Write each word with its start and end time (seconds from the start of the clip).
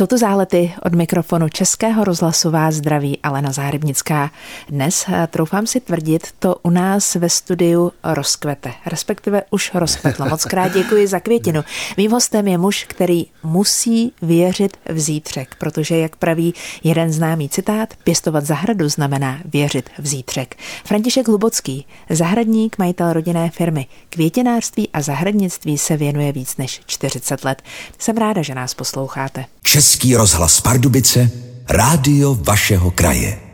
Jsou 0.00 0.06
to 0.06 0.18
zálety 0.18 0.74
od 0.82 0.94
mikrofonu 0.94 1.48
Českého 1.48 2.04
rozhlasu 2.04 2.50
vás 2.50 2.74
zdraví 2.74 3.18
Alena 3.22 3.52
Záhrebnická. 3.52 4.30
Dnes, 4.68 5.06
eh, 5.08 5.26
troufám 5.26 5.66
si 5.66 5.80
tvrdit, 5.80 6.26
to 6.38 6.56
u 6.62 6.70
nás 6.70 7.14
ve 7.14 7.28
studiu 7.28 7.92
rozkvete, 8.04 8.72
respektive 8.86 9.42
už 9.50 9.70
rozkvetlo. 9.74 10.28
Moc 10.28 10.44
krát 10.44 10.72
děkuji 10.72 11.06
za 11.06 11.20
květinu. 11.20 11.64
Mým 11.96 12.10
hostem 12.10 12.48
je 12.48 12.58
muž, 12.58 12.84
který 12.88 13.26
musí 13.42 14.12
věřit 14.22 14.76
v 14.88 15.00
zítřek, 15.00 15.54
protože, 15.58 15.98
jak 15.98 16.16
praví 16.16 16.54
jeden 16.84 17.12
známý 17.12 17.48
citát, 17.48 17.94
pěstovat 18.04 18.46
zahradu 18.46 18.88
znamená 18.88 19.38
věřit 19.44 19.90
v 19.98 20.06
zítřek. 20.06 20.56
František 20.84 21.28
Hlubocký, 21.28 21.86
zahradník, 22.10 22.78
majitel 22.78 23.12
rodinné 23.12 23.50
firmy, 23.50 23.86
květinářství 24.10 24.88
a 24.92 25.02
zahradnictví 25.02 25.78
se 25.78 25.96
věnuje 25.96 26.32
víc 26.32 26.56
než 26.56 26.80
40 26.86 27.44
let. 27.44 27.62
Jsem 27.98 28.16
ráda, 28.16 28.42
že 28.42 28.54
nás 28.54 28.74
posloucháte. 28.74 29.44
Rozhlas 30.16 30.60
Pardubice, 30.60 31.30
rádio 31.68 32.34
vašeho 32.34 32.90
kraje. 32.90 33.50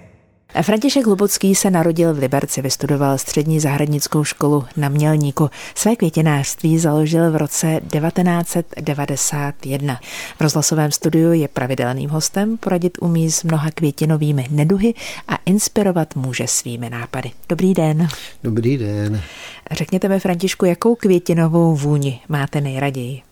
František 0.63 1.07
Hlubocký 1.07 1.55
se 1.55 1.71
narodil 1.71 2.15
v 2.15 2.19
Liberci, 2.19 2.63
vystudoval 2.63 3.19
střední 3.19 3.61
zahradnickou 3.61 4.25
školu 4.25 4.65
na 4.77 4.89
Mělníku. 4.89 5.51
Své 5.75 5.97
květinářství 5.97 6.79
založil 6.79 7.31
v 7.31 7.37
roce 7.37 7.81
1991. 8.01 10.01
V 10.37 10.41
rozhlasovém 10.41 10.93
studiu 10.93 11.33
je 11.33 11.49
pravidelným 11.49 12.11
hostem, 12.11 12.57
poradit 12.57 12.99
umí 13.01 13.31
s 13.31 13.43
mnoha 13.43 13.71
květinovými 13.71 14.47
neduhy 14.51 14.95
a 15.29 15.39
inspirovat 15.47 16.17
může 16.17 16.47
svými 16.47 16.91
nápady. 16.91 17.31
Dobrý 17.49 17.75
den. 17.75 18.09
Dobrý 18.45 18.79
den. 18.79 19.23
Řekněte 19.71 20.09
mi, 20.09 20.21
Františku, 20.21 20.65
jakou 20.65 20.95
květinovou 20.95 21.77
vůni 21.77 22.21
máte 22.29 22.61
nejraději? 22.61 23.23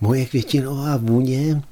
Moje 0.00 0.26
květinová 0.26 0.96
vůně 0.96 1.62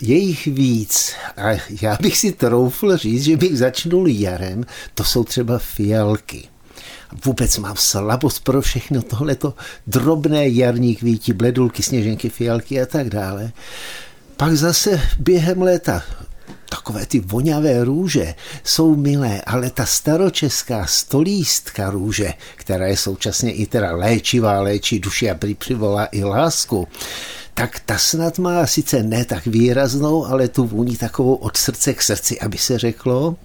je 0.00 0.16
jich 0.16 0.46
víc. 0.46 1.12
A 1.36 1.50
já 1.82 1.98
bych 2.00 2.18
si 2.18 2.32
troufl 2.32 2.96
říct, 2.96 3.22
že 3.22 3.36
bych 3.36 3.58
začnul 3.58 4.08
jarem, 4.08 4.64
to 4.94 5.04
jsou 5.04 5.24
třeba 5.24 5.58
fialky. 5.58 6.48
Vůbec 7.24 7.58
mám 7.58 7.76
slabost 7.76 8.44
pro 8.44 8.62
všechno 8.62 9.02
tohleto 9.02 9.54
drobné 9.86 10.48
jarní 10.48 10.96
kvítí, 10.96 11.32
bledulky, 11.32 11.82
sněženky, 11.82 12.28
fialky 12.28 12.82
a 12.82 12.86
tak 12.86 13.10
dále. 13.10 13.52
Pak 14.36 14.56
zase 14.56 15.00
během 15.18 15.62
léta 15.62 16.02
takové 16.68 17.06
ty 17.06 17.20
voňavé 17.20 17.84
růže 17.84 18.34
jsou 18.64 18.96
milé, 18.96 19.40
ale 19.40 19.70
ta 19.70 19.86
staročeská 19.86 20.86
stolístka 20.86 21.90
růže, 21.90 22.32
která 22.56 22.86
je 22.86 22.96
současně 22.96 23.52
i 23.52 23.66
teda 23.66 23.96
léčivá, 23.96 24.60
léčí 24.60 24.98
duši 24.98 25.30
a 25.30 25.38
přivolá 25.58 26.08
i 26.12 26.24
lásku, 26.24 26.88
tak 27.56 27.80
ta 27.86 27.98
snad 27.98 28.38
má 28.38 28.66
sice 28.66 29.02
ne 29.02 29.24
tak 29.24 29.46
výraznou, 29.46 30.26
ale 30.26 30.48
tu 30.48 30.64
vůni 30.64 30.96
takovou 30.96 31.34
od 31.34 31.56
srdce 31.56 31.94
k 31.94 32.02
srdci, 32.02 32.40
aby 32.40 32.58
se 32.58 32.78
řeklo. 32.78 33.36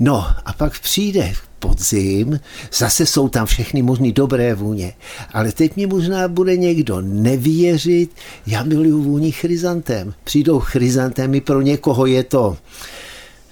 No 0.00 0.26
a 0.44 0.52
pak 0.52 0.80
přijde 0.80 1.32
podzim, 1.58 2.40
zase 2.72 3.06
jsou 3.06 3.28
tam 3.28 3.46
všechny 3.46 3.82
možný 3.82 4.12
dobré 4.12 4.54
vůně, 4.54 4.92
ale 5.32 5.52
teď 5.52 5.76
mi 5.76 5.86
možná 5.86 6.28
bude 6.28 6.56
někdo 6.56 7.00
nevěřit, 7.00 8.10
já 8.46 8.62
miluju 8.62 9.02
vůni 9.02 9.32
chryzantem. 9.32 10.14
Přijdou 10.24 10.60
chryzantemy, 10.60 11.40
pro 11.40 11.60
někoho 11.60 12.06
je 12.06 12.24
to 12.24 12.56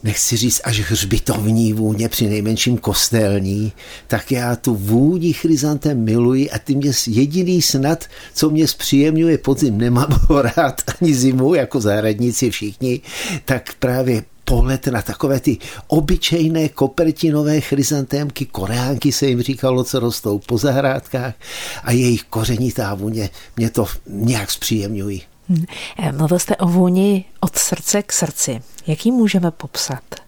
nechci 0.07 0.37
říct 0.37 0.61
až 0.65 0.81
hřbitovní 0.81 1.73
vůně, 1.73 2.09
při 2.09 2.29
nejmenším 2.29 2.79
kostelní, 2.79 3.73
tak 4.07 4.33
já 4.33 4.57
tu 4.57 4.75
vůni 4.75 5.33
chryzantem 5.33 6.05
miluji 6.05 6.51
a 6.51 6.59
ty 6.59 6.75
mě 6.75 6.93
jediný 7.07 7.63
snad, 7.63 8.05
co 8.35 8.51
mě 8.51 8.69
zpříjemňuje 8.69 9.39
podzim, 9.39 9.79
nemám 9.79 10.09
ho 10.29 10.43
rád 10.43 10.83
ani 11.01 11.15
zimu, 11.15 11.55
jako 11.55 11.81
zahradníci 11.81 12.51
všichni, 12.51 13.01
tak 13.45 13.75
právě 13.75 14.25
pohled 14.45 14.87
na 14.87 15.03
takové 15.03 15.41
ty 15.41 15.59
obyčejné 15.87 16.69
kopertinové 16.69 17.61
chryzantémky, 17.61 18.47
koreánky 18.47 19.13
se 19.13 19.27
jim 19.27 19.43
říkalo, 19.43 19.85
co 19.85 20.01
rostou 20.01 20.39
po 20.39 20.59
zahrádkách 20.59 21.35
a 21.83 21.93
jejich 21.93 22.23
kořenitá 22.23 22.95
vůně 22.95 23.31
mě 23.57 23.71
to 23.71 23.87
nějak 24.07 24.51
zpříjemňují. 24.51 25.23
Hmm. 25.49 25.65
Mluvil 26.17 26.39
jste 26.39 26.57
o 26.57 26.67
vůni 26.67 27.25
od 27.41 27.59
srdce 27.59 28.03
k 28.03 28.13
srdci. 28.13 28.63
Jak 28.87 29.07
ji 29.07 29.13
můžeme 29.13 29.51
popsat? 29.51 30.26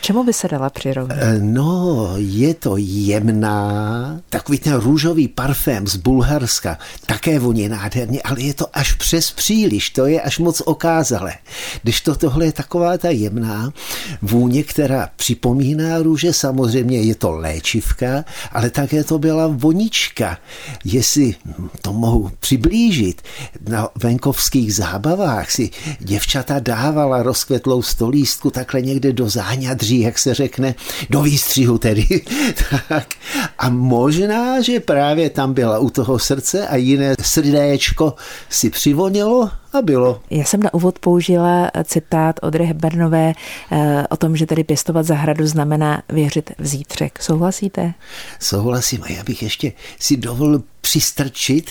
Čemu 0.00 0.24
by 0.24 0.32
se 0.32 0.48
dala 0.48 0.70
přirovnat? 0.70 1.18
Eh, 1.20 1.38
no, 1.40 2.12
je 2.16 2.54
to 2.54 2.74
jemná, 2.78 4.20
takový 4.30 4.58
ten 4.58 4.74
růžový 4.74 5.28
parfém 5.28 5.86
z 5.86 5.96
Bulharska, 5.96 6.78
také 7.06 7.38
voní 7.38 7.68
nádherně, 7.68 8.22
ale 8.22 8.40
je 8.40 8.54
to 8.54 8.66
až 8.72 8.92
přes 8.92 9.30
příliš, 9.30 9.90
to 9.90 10.06
je 10.06 10.20
až 10.20 10.38
moc 10.38 10.60
okázale. 10.60 11.34
Když 11.82 12.00
to 12.00 12.14
tohle 12.16 12.44
je 12.44 12.52
taková 12.52 12.98
ta 12.98 13.10
jemná 13.10 13.72
vůně, 14.22 14.62
která 14.62 15.08
připomíná 15.16 15.98
růže, 15.98 16.32
samozřejmě 16.32 17.00
je 17.00 17.14
to 17.14 17.30
léčivka, 17.30 18.24
ale 18.52 18.70
také 18.70 19.04
to 19.04 19.18
byla 19.18 19.46
vonička. 19.46 20.38
Jestli 20.84 21.34
to 21.82 21.92
mohu 21.92 22.30
přiblížit, 22.40 23.22
na 23.68 23.88
venkovských 24.02 24.74
zábavách 24.74 25.50
si 25.50 25.70
děvčata 25.98 26.58
dávala 26.58 27.22
rozkvetlou 27.22 27.82
stolístku 27.82 28.50
takhle 28.50 28.82
někde 28.82 29.12
do 29.12 29.28
záňadří 29.28 29.87
výstří, 29.88 30.00
jak 30.00 30.18
se 30.18 30.34
řekne, 30.34 30.74
do 31.10 31.22
výstřihu 31.22 31.78
tedy. 31.78 32.06
tak. 32.88 33.06
A 33.58 33.70
možná, 33.70 34.60
že 34.60 34.80
právě 34.80 35.30
tam 35.30 35.54
byla 35.54 35.78
u 35.78 35.90
toho 35.90 36.18
srdce 36.18 36.68
a 36.68 36.76
jiné 36.76 37.14
srdéčko 37.20 38.14
si 38.48 38.70
přivonilo 38.70 39.50
a 39.72 39.82
bylo. 39.82 40.20
Já 40.30 40.44
jsem 40.44 40.62
na 40.62 40.74
úvod 40.74 40.98
použila 40.98 41.70
citát 41.84 42.36
od 42.42 42.54
Hepburnové 42.54 43.32
eh, 43.72 44.06
o 44.10 44.16
tom, 44.16 44.36
že 44.36 44.46
tedy 44.46 44.64
pěstovat 44.64 45.06
zahradu 45.06 45.46
znamená 45.46 46.02
věřit 46.08 46.50
v 46.58 46.66
zítřek. 46.66 47.22
Souhlasíte? 47.22 47.94
Souhlasím 48.40 49.02
a 49.02 49.12
já 49.12 49.24
bych 49.24 49.42
ještě 49.42 49.72
si 49.98 50.16
dovolil 50.16 50.62
přistrčit 50.80 51.70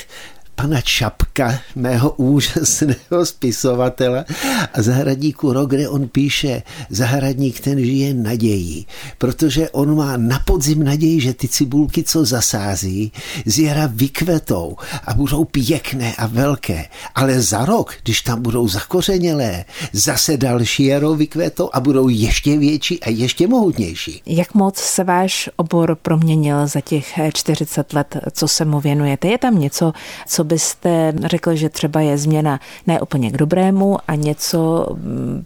pana 0.62 0.82
Čapka, 0.82 1.60
mého 1.76 2.12
úžasného 2.18 3.26
spisovatele 3.26 4.26
a 4.74 4.82
zahradníku 4.82 5.54
Rok, 5.54 5.70
kde 5.70 5.90
on 5.90 6.08
píše, 6.08 6.64
zahradník 6.90 7.60
ten 7.60 7.86
žije 7.86 8.14
nadějí, 8.14 8.88
protože 9.18 9.70
on 9.70 9.98
má 9.98 10.18
na 10.18 10.40
podzim 10.40 10.84
naději, 10.84 11.22
že 11.22 11.34
ty 11.34 11.48
cibulky, 11.48 12.04
co 12.04 12.26
zasází, 12.26 13.12
z 13.46 13.60
jara 13.60 13.90
vykvetou 13.94 14.76
a 15.06 15.14
budou 15.14 15.46
pěkné 15.46 16.16
a 16.16 16.28
velké, 16.28 16.86
ale 17.16 17.42
za 17.42 17.66
rok, 17.66 17.94
když 18.04 18.22
tam 18.22 18.42
budou 18.42 18.68
zakořenělé, 18.68 19.66
zase 19.94 20.38
další 20.38 20.86
jaro 20.86 21.16
vykvetou 21.16 21.70
a 21.74 21.80
budou 21.80 22.10
ještě 22.10 22.58
větší 22.58 23.04
a 23.04 23.10
ještě 23.10 23.48
mohutnější. 23.48 24.22
Jak 24.26 24.54
moc 24.54 24.78
se 24.78 25.04
váš 25.04 25.50
obor 25.56 25.98
proměnil 26.02 26.68
za 26.68 26.82
těch 26.82 27.20
40 27.34 27.94
let, 27.94 28.18
co 28.32 28.48
se 28.48 28.66
mu 28.66 28.80
věnujete? 28.80 29.28
Je 29.28 29.38
tam 29.38 29.60
něco, 29.60 29.94
co 30.28 30.47
byste 30.48 31.14
řekl, 31.26 31.56
že 31.56 31.70
třeba 31.70 32.02
je 32.02 32.18
změna 32.18 32.60
ne 32.88 33.02
úplně 33.02 33.32
k 33.32 33.38
dobrému 33.38 33.98
a 34.08 34.16
něco, 34.16 34.88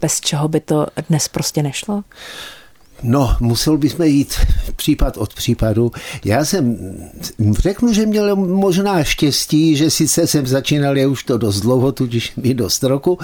bez 0.00 0.20
čeho 0.20 0.48
by 0.48 0.60
to 0.60 0.86
dnes 1.08 1.28
prostě 1.28 1.62
nešlo? 1.62 2.02
No, 3.02 3.36
musel 3.40 3.78
bychom 3.78 4.06
jít 4.06 4.34
případ 4.76 5.16
od 5.16 5.34
případu. 5.34 5.92
Já 6.24 6.44
jsem, 6.44 6.78
řeknu, 7.58 7.92
že 7.92 8.06
měl 8.06 8.36
možná 8.36 9.04
štěstí, 9.04 9.76
že 9.76 9.90
sice 9.90 10.26
jsem 10.26 10.46
začínal, 10.46 10.98
je 10.98 11.06
už 11.06 11.24
to 11.24 11.38
dost 11.38 11.60
dlouho, 11.60 11.92
tudíž 11.92 12.32
mi 12.36 12.54
dost 12.54 12.82
roku, 12.82 13.18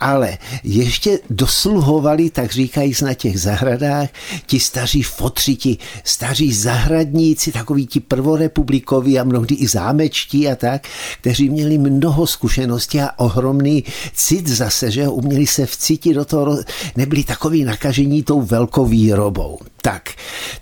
ale 0.00 0.38
ještě 0.64 1.18
dosluhovali, 1.30 2.30
tak 2.30 2.52
říkají 2.52 2.92
na 3.02 3.14
těch 3.14 3.40
zahradách, 3.40 4.08
ti 4.46 4.60
staří 4.60 5.02
fotři, 5.02 5.56
ti 5.56 5.78
staří 6.04 6.52
zahradníci, 6.52 7.52
takoví 7.52 7.86
ti 7.86 8.00
prvorepublikoví 8.00 9.18
a 9.18 9.24
mnohdy 9.24 9.54
i 9.54 9.68
zámečtí 9.68 10.48
a 10.48 10.56
tak, 10.56 10.88
kteří 11.20 11.48
měli 11.50 11.78
mnoho 11.78 12.26
zkušeností 12.26 13.00
a 13.00 13.18
ohromný 13.18 13.84
cit 14.14 14.48
zase, 14.48 14.90
že 14.90 15.08
uměli 15.08 15.46
se 15.46 15.66
vcítit 15.66 16.14
do 16.14 16.24
toho, 16.24 16.58
nebyli 16.96 17.24
takový 17.24 17.64
nakažení 17.64 18.22
tou 18.22 18.42
velkou 18.42 18.86
chorobou. 19.24 19.58
Tak, 19.82 20.10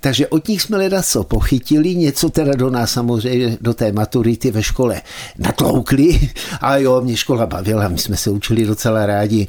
takže 0.00 0.26
od 0.28 0.48
nich 0.48 0.62
jsme 0.62 0.76
leda 0.76 1.02
co 1.02 1.24
pochytili, 1.24 1.94
něco 1.94 2.30
teda 2.30 2.54
do 2.54 2.70
nás 2.70 2.90
samozřejmě 2.90 3.58
do 3.60 3.74
té 3.74 3.92
maturity 3.92 4.50
ve 4.50 4.62
škole 4.62 5.02
natloukli 5.38 6.30
a 6.60 6.76
jo, 6.76 7.00
mě 7.00 7.16
škola 7.16 7.46
bavila, 7.46 7.88
my 7.88 7.98
jsme 7.98 8.16
se 8.16 8.30
učili 8.30 8.66
docela 8.66 9.06
rádi. 9.06 9.48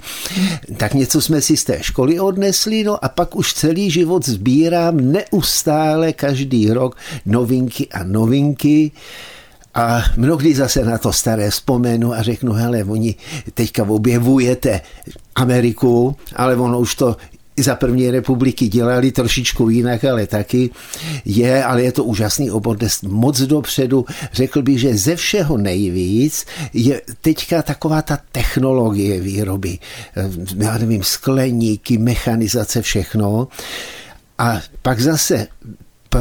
Tak 0.78 0.94
něco 0.94 1.22
jsme 1.22 1.42
si 1.42 1.58
z 1.58 1.64
té 1.64 1.84
školy 1.84 2.20
odnesli, 2.20 2.84
no 2.84 3.06
a 3.06 3.10
pak 3.10 3.36
už 3.36 3.54
celý 3.54 3.92
život 3.92 4.26
sbírám 4.26 4.98
neustále 5.12 6.14
každý 6.14 6.70
rok 6.70 6.98
novinky 7.26 7.88
a 7.90 8.04
novinky. 8.04 8.92
A 9.76 10.04
mnohdy 10.18 10.54
zase 10.54 10.86
na 10.86 10.98
to 10.98 11.14
staré 11.14 11.50
vzpomenu 11.50 12.14
a 12.14 12.22
řeknu, 12.22 12.54
hele, 12.54 12.84
oni 12.84 13.16
teďka 13.54 13.84
objevujete 13.84 14.82
Ameriku, 15.36 16.16
ale 16.36 16.56
ono 16.56 16.80
už 16.80 16.96
to 16.96 17.18
za 17.58 17.76
první 17.76 18.12
republiky 18.12 18.68
dělali 18.68 19.12
trošičku 19.12 19.70
jinak, 19.70 20.04
ale 20.04 20.28
taky 20.28 20.70
je, 21.26 21.64
ale 21.64 21.84
je 21.84 21.92
to 21.92 22.04
úžasný 22.04 22.52
obor, 22.52 22.78
moc 23.04 23.42
dopředu. 23.42 24.06
Řekl 24.34 24.62
bych, 24.62 24.80
že 24.80 24.98
ze 24.98 25.16
všeho 25.16 25.58
nejvíc 25.58 26.46
je 26.74 27.02
teďka 27.22 27.62
taková 27.62 28.02
ta 28.02 28.20
technologie 28.32 29.20
výroby, 29.20 29.80
já 30.58 30.78
nevím, 30.78 31.04
skleníky, 31.04 31.98
mechanizace, 31.98 32.82
všechno. 32.82 33.48
A 34.38 34.62
pak 34.82 35.00
zase 35.00 35.48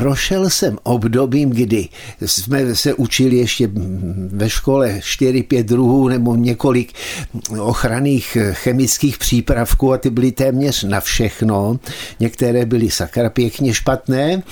prošel 0.01 0.51
jsem 0.51 0.79
obdobím, 0.83 1.51
kdy 1.51 1.89
jsme 2.27 2.75
se 2.75 2.95
učili 2.95 3.37
ještě 3.37 3.69
ve 4.27 4.51
škole 4.51 4.99
4-5 5.01 5.63
druhů 5.63 6.09
nebo 6.09 6.37
několik 6.37 6.93
ochranných 7.61 8.37
chemických 8.53 9.19
přípravků 9.19 9.93
a 9.93 9.99
ty 9.99 10.11
byly 10.11 10.33
téměř 10.33 10.83
na 10.85 11.01
všechno. 11.01 11.81
Některé 12.21 12.67
byly 12.67 12.91
sakra 12.91 13.31
pěkně 13.31 13.75
špatné 13.75 14.43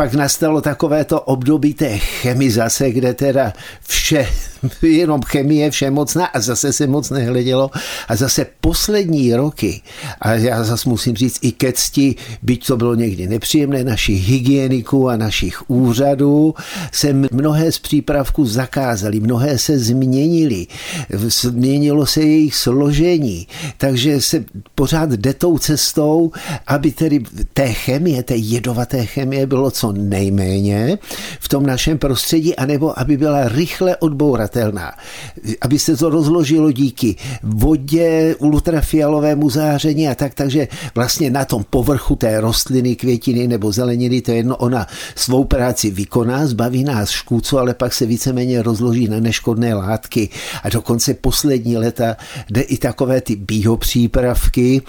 pak 0.00 0.14
nastalo 0.14 0.60
takové 0.60 1.04
to 1.04 1.20
období 1.20 1.74
té 1.74 1.98
chemizace, 1.98 2.90
kde 2.90 3.14
teda 3.14 3.52
vše, 3.88 4.26
jenom 4.82 5.20
chemie 5.22 5.70
všemocná 5.70 6.26
a 6.26 6.40
zase 6.40 6.72
se 6.72 6.86
moc 6.86 7.10
nehledělo. 7.10 7.70
A 8.08 8.16
zase 8.16 8.46
poslední 8.60 9.34
roky, 9.34 9.82
a 10.20 10.32
já 10.32 10.64
zase 10.64 10.88
musím 10.88 11.16
říct 11.16 11.38
i 11.42 11.52
ke 11.52 11.72
cti, 11.72 12.16
byť 12.42 12.66
to 12.66 12.76
bylo 12.76 12.94
někdy 12.94 13.28
nepříjemné, 13.28 13.84
našich 13.84 14.28
hygieniků 14.28 15.08
a 15.08 15.16
našich 15.16 15.70
úřadů, 15.70 16.54
se 16.92 17.12
mnohé 17.12 17.72
z 17.72 17.78
přípravků 17.78 18.46
zakázaly, 18.46 19.20
mnohé 19.20 19.58
se 19.58 19.78
změnily, 19.78 20.66
změnilo 21.10 22.06
se 22.06 22.20
jejich 22.20 22.54
složení, 22.54 23.46
takže 23.76 24.20
se 24.20 24.44
pořád 24.74 25.10
jde 25.10 25.34
tou 25.34 25.58
cestou, 25.58 26.32
aby 26.66 26.90
tedy 26.92 27.20
té 27.54 27.72
chemie, 27.72 28.22
té 28.22 28.36
jedovaté 28.36 29.06
chemie 29.06 29.46
bylo 29.46 29.70
co 29.70 29.89
nejméně 29.92 30.98
v 31.40 31.48
tom 31.48 31.66
našem 31.66 31.98
prostředí, 31.98 32.56
anebo 32.56 32.98
aby 32.98 33.16
byla 33.16 33.48
rychle 33.48 33.96
odbouratelná. 33.96 34.92
Aby 35.60 35.78
se 35.78 35.96
to 35.96 36.10
rozložilo 36.10 36.72
díky 36.72 37.16
vodě, 37.42 38.34
ultrafialovému 38.38 39.50
záření 39.50 40.08
a 40.08 40.14
tak, 40.14 40.34
takže 40.34 40.68
vlastně 40.94 41.30
na 41.30 41.44
tom 41.44 41.64
povrchu 41.70 42.16
té 42.16 42.40
rostliny, 42.40 42.96
květiny 42.96 43.48
nebo 43.48 43.72
zeleniny, 43.72 44.20
to 44.20 44.30
je 44.30 44.36
jedno, 44.36 44.56
ona 44.56 44.86
svou 45.14 45.44
práci 45.44 45.90
vykoná, 45.90 46.46
zbaví 46.46 46.84
nás 46.84 47.10
škůdců, 47.10 47.58
ale 47.58 47.74
pak 47.74 47.94
se 47.94 48.06
víceméně 48.06 48.62
rozloží 48.62 49.08
na 49.08 49.20
neškodné 49.20 49.74
látky 49.74 50.28
a 50.62 50.68
dokonce 50.68 51.14
poslední 51.14 51.76
leta 51.76 52.16
jde 52.50 52.60
i 52.60 52.78
takové 52.78 53.20
ty 53.20 53.36
biopřípravky, 53.36 54.82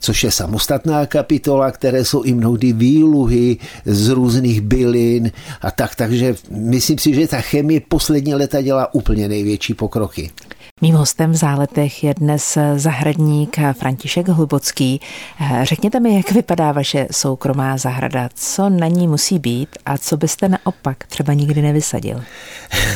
což 0.00 0.24
je 0.24 0.30
samostatná 0.30 1.06
kapitola, 1.06 1.70
které 1.70 2.04
jsou 2.04 2.22
i 2.22 2.34
mnohdy 2.34 2.72
výluhy 2.72 3.56
z 3.84 4.08
různých 4.08 4.31
bylin 4.60 5.30
a 5.60 5.70
tak, 5.70 5.94
takže 5.94 6.34
myslím 6.50 6.98
si, 6.98 7.14
že 7.14 7.28
ta 7.28 7.40
chemie 7.40 7.80
poslední 7.80 8.34
leta 8.34 8.62
dělá 8.62 8.94
úplně 8.94 9.28
největší 9.28 9.74
pokroky. 9.74 10.30
Mým 10.82 10.94
hostem 10.94 11.30
v 11.30 11.36
záletech 11.36 12.04
je 12.04 12.14
dnes 12.14 12.58
zahradník 12.76 13.56
František 13.72 14.28
Hlubocký. 14.28 15.00
Řekněte 15.62 16.00
mi, 16.00 16.16
jak 16.16 16.30
vypadá 16.32 16.72
vaše 16.72 17.06
soukromá 17.10 17.76
zahrada, 17.76 18.28
co 18.34 18.68
na 18.68 18.86
ní 18.86 19.08
musí 19.08 19.38
být 19.38 19.68
a 19.86 19.98
co 19.98 20.16
byste 20.16 20.48
naopak 20.48 21.04
třeba 21.06 21.32
nikdy 21.32 21.62
nevysadil? 21.62 22.22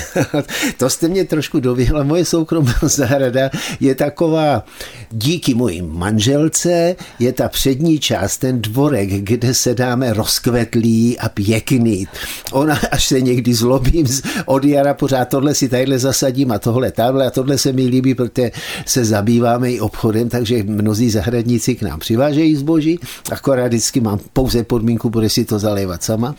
to 0.79 0.91
jste 0.91 1.09
mě 1.09 1.25
trošku 1.25 1.61
dověhla. 1.61 2.03
Moje 2.03 2.25
soukromá 2.25 2.73
zahrada 2.83 3.51
je 3.81 3.95
taková 3.95 4.65
díky 5.11 5.55
mojí 5.55 5.83
manželce, 5.83 6.97
je 7.19 7.33
ta 7.33 7.49
přední 7.49 7.99
část, 7.99 8.39
ten 8.39 8.63
dvorek, 8.63 9.09
kde 9.09 9.55
se 9.55 9.75
dáme 9.75 10.13
rozkvetlý 10.13 11.19
a 11.19 11.29
pěkný. 11.29 12.09
Ona, 12.53 12.79
až 12.91 13.07
se 13.07 13.21
někdy 13.21 13.55
zlobím 13.55 14.07
od 14.45 14.65
jara, 14.65 14.95
pořád 14.95 15.29
tohle 15.29 15.55
si 15.55 15.69
tadyhle 15.69 15.99
zasadím 15.99 16.53
a 16.53 16.59
tohle 16.59 16.93
tamhle 16.93 17.27
a 17.27 17.31
tohle 17.31 17.59
se 17.59 17.76
mi 17.77 17.87
líbí, 17.87 18.15
protože 18.15 18.51
se 18.87 19.05
zabýváme 19.05 19.71
i 19.71 19.81
obchodem, 19.81 20.29
takže 20.29 20.63
mnozí 20.63 21.11
zahradníci 21.11 21.75
k 21.75 21.83
nám 21.83 22.01
přivážejí 22.01 22.57
zboží, 22.57 22.99
akorát 23.31 23.67
vždycky 23.67 24.01
mám 24.01 24.19
pouze 24.33 24.65
podmínku, 24.65 25.11
bude 25.11 25.29
si 25.29 25.45
to 25.45 25.59
zalévat 25.59 26.03
sama. 26.03 26.35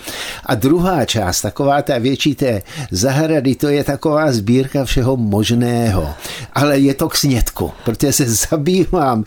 A 0.46 0.56
druhá 0.56 1.06
část, 1.06 1.42
taková 1.42 1.82
ta 1.82 1.98
větší 1.98 2.36
té 2.36 2.62
zahrady, 2.92 3.56
to 3.56 3.68
je 3.70 3.84
taková 3.84 4.32
sbírka 4.32 4.86
všeho 4.86 5.18
možného. 5.18 6.10
Ale 6.54 6.80
je 6.80 6.94
to 6.94 7.10
k 7.10 7.16
snědku, 7.16 7.72
protože 7.86 8.14
se 8.14 8.26
zabývám 8.50 9.24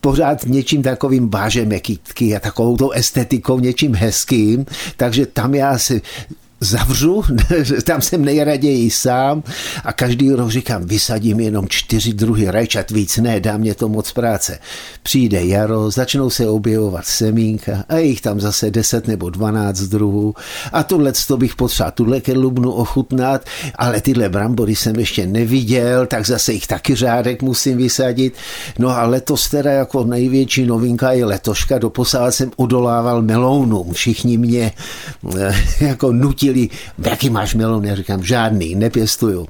pořád 0.00 0.46
něčím 0.46 0.82
takovým 0.82 1.28
bážem 1.28 1.70
kytky 1.80 2.36
a 2.36 2.40
takovou 2.40 2.76
tou 2.76 2.90
estetikou, 2.90 3.58
něčím 3.58 3.94
hezkým, 3.94 4.66
takže 4.96 5.26
tam 5.26 5.54
já 5.54 5.78
si 5.78 6.02
zavřu, 6.60 7.22
tam 7.84 8.02
jsem 8.02 8.24
nejraději 8.24 8.90
sám 8.90 9.42
a 9.84 9.92
každý 9.92 10.30
rok 10.30 10.50
říkám, 10.50 10.86
vysadím 10.86 11.40
jenom 11.40 11.68
čtyři 11.68 12.12
druhy 12.12 12.50
rajčat, 12.50 12.90
víc 12.90 13.16
ne, 13.16 13.40
dá 13.40 13.56
mě 13.56 13.74
to 13.74 13.88
moc 13.88 14.12
práce. 14.12 14.58
Přijde 15.02 15.44
jaro, 15.44 15.90
začnou 15.90 16.30
se 16.30 16.48
objevovat 16.48 17.04
semínka 17.04 17.84
a 17.88 17.96
jich 17.96 18.20
tam 18.20 18.40
zase 18.40 18.70
deset 18.70 19.06
nebo 19.06 19.30
dvanáct 19.30 19.80
druhů 19.80 20.34
a 20.72 20.82
tohle 20.82 21.12
to 21.26 21.36
bych 21.36 21.56
potřeboval, 21.56 21.92
tuhle 21.92 22.20
kelubnu 22.20 22.72
ochutnat, 22.72 23.44
ale 23.74 24.00
tyhle 24.00 24.28
brambory 24.28 24.76
jsem 24.76 24.96
ještě 24.96 25.26
neviděl, 25.26 26.06
tak 26.06 26.26
zase 26.26 26.52
jich 26.52 26.66
taky 26.66 26.94
řádek 26.94 27.42
musím 27.42 27.76
vysadit. 27.76 28.34
No 28.78 28.88
a 28.88 29.06
letos 29.06 29.48
teda 29.48 29.70
jako 29.70 30.04
největší 30.04 30.66
novinka 30.66 31.12
je 31.12 31.24
letoška, 31.24 31.78
doposávat 31.78 32.34
jsem 32.34 32.50
odolával 32.56 33.22
melounům, 33.22 33.92
všichni 33.92 34.38
mě 34.38 34.72
eh, 35.38 35.54
jako 35.80 36.12
nutí 36.12 36.45
chtěli, 36.46 36.68
jaký 36.98 37.30
máš 37.30 37.54
melon? 37.54 37.84
Já 37.84 37.94
říkám, 37.94 38.24
žádný, 38.24 38.74
nepěstuju. 38.74 39.48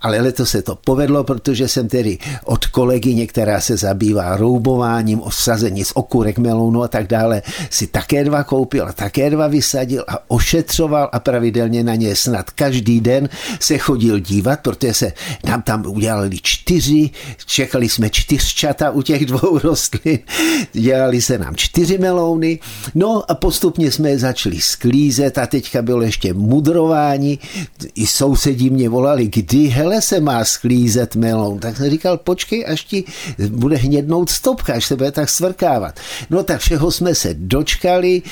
Ale 0.00 0.20
letos 0.20 0.50
se 0.50 0.62
to 0.62 0.76
povedlo, 0.76 1.24
protože 1.24 1.68
jsem 1.68 1.88
tedy 1.88 2.18
od 2.44 2.66
kolegyně, 2.66 3.26
která 3.26 3.60
se 3.60 3.76
zabývá 3.76 4.36
roubováním, 4.36 5.20
osazení 5.20 5.84
z 5.84 5.92
okurek 5.94 6.38
melonu 6.38 6.82
a 6.82 6.88
tak 6.88 7.06
dále, 7.06 7.42
si 7.70 7.86
také 7.86 8.24
dva 8.24 8.44
koupil 8.44 8.86
a 8.88 8.92
také 8.92 9.30
dva 9.30 9.46
vysadil 9.48 10.04
a 10.08 10.30
ošetřoval 10.30 11.08
a 11.12 11.20
pravidelně 11.20 11.84
na 11.84 11.94
ně 11.94 12.16
snad 12.16 12.50
každý 12.50 13.00
den 13.00 13.28
se 13.60 13.78
chodil 13.78 14.18
dívat, 14.18 14.60
protože 14.60 14.94
se 14.94 15.12
nám 15.44 15.62
tam 15.62 15.86
udělali 15.86 16.38
čtyři, 16.42 17.10
čekali 17.46 17.88
jsme 17.88 18.10
čtyřčata 18.10 18.90
u 18.90 19.02
těch 19.02 19.26
dvou 19.26 19.58
rostlin, 19.62 20.18
dělali 20.72 21.22
se 21.22 21.38
nám 21.38 21.56
čtyři 21.56 21.98
melouny, 21.98 22.58
no 22.94 23.30
a 23.30 23.34
postupně 23.34 23.90
jsme 23.90 24.10
je 24.10 24.18
začali 24.18 24.60
sklízet 24.60 25.38
a 25.38 25.46
teďka 25.46 25.82
bylo 25.82 26.02
ještě 26.02 26.34
mudrování. 26.36 27.38
I 27.94 28.06
sousedí 28.06 28.70
mě 28.70 28.88
volali, 28.88 29.26
kdy 29.26 29.66
hele 29.66 30.02
se 30.02 30.20
má 30.20 30.44
sklízet 30.44 31.16
melon. 31.16 31.58
Tak 31.58 31.76
jsem 31.76 31.90
říkal, 31.90 32.16
počkej, 32.16 32.64
až 32.68 32.84
ti 32.84 33.04
bude 33.48 33.76
hnědnout 33.76 34.30
stopka, 34.30 34.72
až 34.74 34.86
se 34.86 34.96
bude 34.96 35.12
tak 35.12 35.28
svrkávat. 35.28 36.00
No 36.30 36.42
tak 36.42 36.60
všeho 36.60 36.90
jsme 36.90 37.14
se 37.14 37.34
dočkali, 37.34 38.22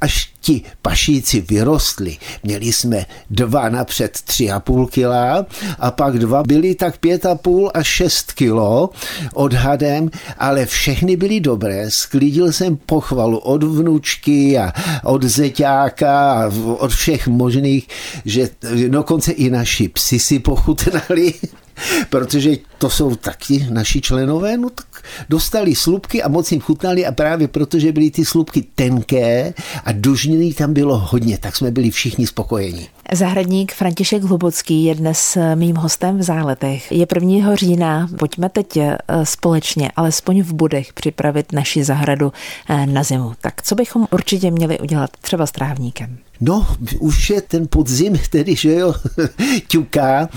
až 0.00 0.30
ti 0.40 0.62
pašíci 0.82 1.40
vyrostli. 1.40 2.16
Měli 2.42 2.72
jsme 2.72 3.06
dva 3.30 3.68
napřed 3.68 4.18
tři 4.24 4.50
a 4.50 4.60
půl 4.60 4.86
kila 4.86 5.46
a 5.78 5.90
pak 5.90 6.18
dva 6.18 6.42
byly 6.42 6.74
tak 6.74 6.98
pět 6.98 7.26
a 7.26 7.34
půl 7.34 7.70
až 7.74 7.86
šest 7.86 8.32
kilo 8.32 8.90
odhadem, 9.34 10.10
ale 10.38 10.66
všechny 10.66 11.16
byly 11.16 11.40
dobré. 11.40 11.90
Sklidil 11.90 12.52
jsem 12.52 12.76
pochvalu 12.76 13.38
od 13.38 13.62
vnučky 13.62 14.58
a 14.58 14.72
od 15.04 15.24
zeťáka 15.24 16.32
a 16.32 16.52
od 16.78 16.90
všech 16.90 17.28
možných, 17.28 17.88
že 18.24 18.48
dokonce 18.88 19.32
i 19.32 19.50
naši 19.50 19.88
psi 19.88 20.18
si 20.18 20.38
pochutnali 20.38 21.34
protože 22.10 22.56
to 22.78 22.90
jsou 22.90 23.16
taky 23.16 23.66
naši 23.70 24.00
členové, 24.00 24.56
no 24.56 24.70
tak 24.70 24.86
dostali 25.28 25.74
slupky 25.74 26.22
a 26.22 26.28
moc 26.28 26.52
jim 26.52 26.60
chutnali 26.60 27.06
a 27.06 27.12
právě 27.12 27.48
protože 27.48 27.92
byly 27.92 28.10
ty 28.10 28.24
slupky 28.24 28.64
tenké 28.74 29.54
a 29.84 29.92
dužněný 29.92 30.54
tam 30.54 30.74
bylo 30.74 30.98
hodně, 30.98 31.38
tak 31.38 31.56
jsme 31.56 31.70
byli 31.70 31.90
všichni 31.90 32.26
spokojeni. 32.26 32.88
Zahradník 33.12 33.72
František 33.72 34.22
Hlubocký 34.22 34.84
je 34.84 34.94
dnes 34.94 35.38
mým 35.54 35.76
hostem 35.76 36.18
v 36.18 36.22
Záletech. 36.22 36.92
Je 36.92 37.06
1. 37.14 37.56
října, 37.56 38.08
pojďme 38.18 38.48
teď 38.48 38.76
eh, 38.76 38.98
společně, 39.24 39.90
alespoň 39.96 40.42
v 40.42 40.52
Budech, 40.52 40.92
připravit 40.92 41.52
naši 41.52 41.84
zahradu 41.84 42.32
eh, 42.68 42.86
na 42.86 43.02
zimu. 43.02 43.32
Tak 43.40 43.62
co 43.62 43.74
bychom 43.74 44.06
určitě 44.10 44.50
měli 44.50 44.78
udělat 44.78 45.10
třeba 45.20 45.46
s 45.46 45.52
trávníkem? 45.52 46.18
No, 46.40 46.66
už 46.98 47.30
je 47.30 47.40
ten 47.40 47.66
podzim, 47.70 48.18
tedy, 48.30 48.56
že 48.56 48.74
jo, 48.74 48.94
ťuká, 49.68 50.28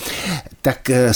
tak 0.61 0.89
eh, 0.89 1.11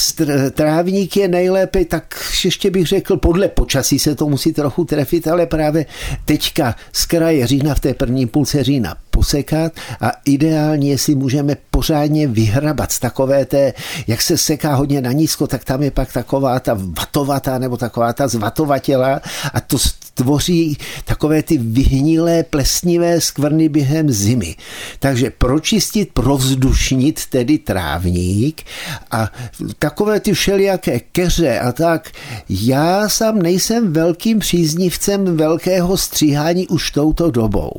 trávník 0.52 1.18
je 1.18 1.28
nejlépe, 1.28 1.86
tak 1.86 2.32
ještě 2.46 2.72
bych 2.72 2.88
řekl, 2.88 3.18
podle 3.18 3.48
počasí 3.48 4.00
se 4.00 4.16
to 4.16 4.30
musí 4.30 4.54
trochu 4.54 4.86
trefit, 4.86 5.28
ale 5.28 5.46
právě 5.46 5.86
teďka 6.26 6.76
z 6.94 7.06
kraje 7.06 7.48
října 7.48 7.76
v 7.76 7.80
té 7.80 7.94
první 7.94 8.28
půlce 8.28 8.64
října 8.64 8.96
posekat 9.16 9.72
a 10.02 10.12
ideálně, 10.26 10.90
jestli 10.90 11.16
můžeme 11.16 11.56
pořádně 11.72 12.28
vyhrabat 12.28 12.92
z 12.92 13.00
takové 13.00 13.46
té, 13.46 13.74
jak 14.08 14.22
se 14.22 14.38
seká 14.38 14.76
hodně 14.76 15.02
na 15.02 15.12
nízko, 15.12 15.48
tak 15.48 15.64
tam 15.64 15.84
je 15.84 15.92
pak 15.92 16.14
taková 16.14 16.60
ta 16.60 16.78
vatovatá 16.78 17.58
nebo 17.58 17.78
taková 17.78 18.14
ta 18.14 18.28
zvatovatěla 18.28 19.22
a 19.54 19.60
to 19.62 19.78
tvoří 20.16 20.78
takové 21.06 21.44
ty 21.44 21.58
vyhnilé 21.58 22.44
plesnivé 22.44 23.22
skvrny 23.22 23.70
během 23.70 24.12
zimy. 24.12 24.56
Takže 25.00 25.30
pročistit, 25.30 26.10
provzdušnit 26.14 27.26
tedy 27.26 27.58
trávník 27.58 28.64
a 29.12 29.32
takové 29.80 30.20
ty 30.20 30.34
všelijaké 30.34 31.00
keře 31.00 31.60
a 31.60 31.72
tak. 31.72 32.12
Já 32.50 33.10
sám 33.10 33.40
nejsem 33.40 33.94
velkým 33.94 34.40
příznivcem 34.40 35.38
velkého 35.38 35.98
stříhání 35.98 36.68
už 36.68 36.92
touto 36.92 37.32
dobou. 37.32 37.72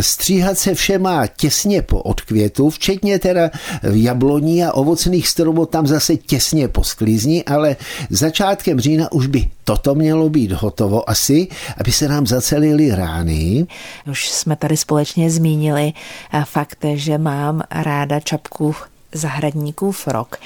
Stříhat 0.00 0.58
se 0.58 0.67
vše 0.74 0.98
má 0.98 1.26
těsně 1.26 1.82
po 1.82 2.02
odkvětu, 2.02 2.70
včetně 2.70 3.18
teda 3.18 3.50
jabloní 3.92 4.64
a 4.64 4.72
ovocných 4.72 5.28
stromů 5.28 5.66
tam 5.66 5.86
zase 5.86 6.16
těsně 6.16 6.68
po 6.68 6.84
sklízni, 6.84 7.44
ale 7.44 7.76
začátkem 8.10 8.80
října 8.80 9.12
už 9.12 9.26
by 9.26 9.50
toto 9.64 9.94
mělo 9.94 10.28
být 10.28 10.52
hotovo 10.52 11.10
asi, 11.10 11.48
aby 11.80 11.92
se 11.92 12.08
nám 12.08 12.26
zacelily 12.26 12.90
rány. 12.90 13.66
Už 14.10 14.28
jsme 14.30 14.56
tady 14.56 14.76
společně 14.76 15.30
zmínili 15.30 15.92
eh, 16.32 16.44
fakt, 16.44 16.84
že 16.94 17.18
mám 17.18 17.62
ráda 17.70 18.20
čapku 18.20 18.74
zahradníků 19.12 19.92
rok. 20.06 20.36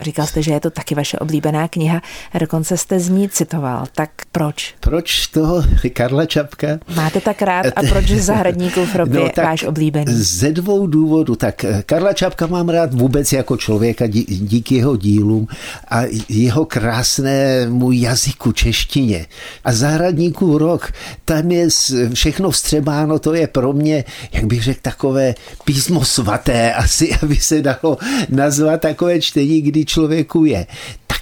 Říkal 0.00 0.26
jste, 0.26 0.42
že 0.42 0.52
je 0.52 0.60
to 0.60 0.70
taky 0.70 0.94
vaše 0.94 1.18
oblíbená 1.18 1.68
kniha, 1.68 2.02
dokonce 2.40 2.76
jste 2.76 3.00
z 3.00 3.08
ní 3.08 3.28
citoval. 3.28 3.86
Tak 3.94 4.10
proč? 4.32 4.74
Proč 4.80 5.26
toho 5.26 5.64
Karla 5.92 6.26
Čapka? 6.26 6.66
Máte 6.94 7.20
tak 7.20 7.42
rád 7.42 7.66
a 7.76 7.82
proč 7.88 8.10
zahradníků 8.10 8.86
v 8.86 8.94
no, 9.08 9.20
je 9.20 9.32
váš 9.36 9.64
oblíbený? 9.64 10.14
Ze 10.14 10.52
dvou 10.52 10.86
důvodů. 10.86 11.36
Tak 11.36 11.64
eh, 11.64 11.82
Karla 11.86 12.12
Čapka 12.12 12.46
mám 12.46 12.68
rád 12.68 12.94
vůbec 12.94 13.32
jako 13.32 13.56
člověka 13.56 14.06
díky 14.06 14.74
jeho 14.74 14.96
dílům 14.96 15.46
a 15.88 16.02
jeho 16.28 16.64
krásnému 16.64 17.92
jazyku 17.92 18.52
češtině. 18.52 19.26
A 19.64 19.72
zahradníků 19.72 20.58
rok, 20.58 20.92
tam 21.24 21.50
je 21.50 21.68
všechno 22.14 22.50
vstřebáno, 22.50 23.18
to 23.18 23.34
je 23.34 23.46
pro 23.46 23.72
mě, 23.72 24.04
jak 24.32 24.44
bych 24.44 24.62
řekl, 24.62 24.80
takové 24.82 25.34
písmo 25.64 26.04
svaté 26.04 26.74
asi, 26.74 27.14
aby 27.22 27.36
se 27.36 27.62
dalo 27.62 27.98
nazvat 28.28 28.80
takové 28.80 29.20
čtení, 29.20 29.62
kdy 29.62 29.84
člověku 29.90 30.44
je 30.44 30.66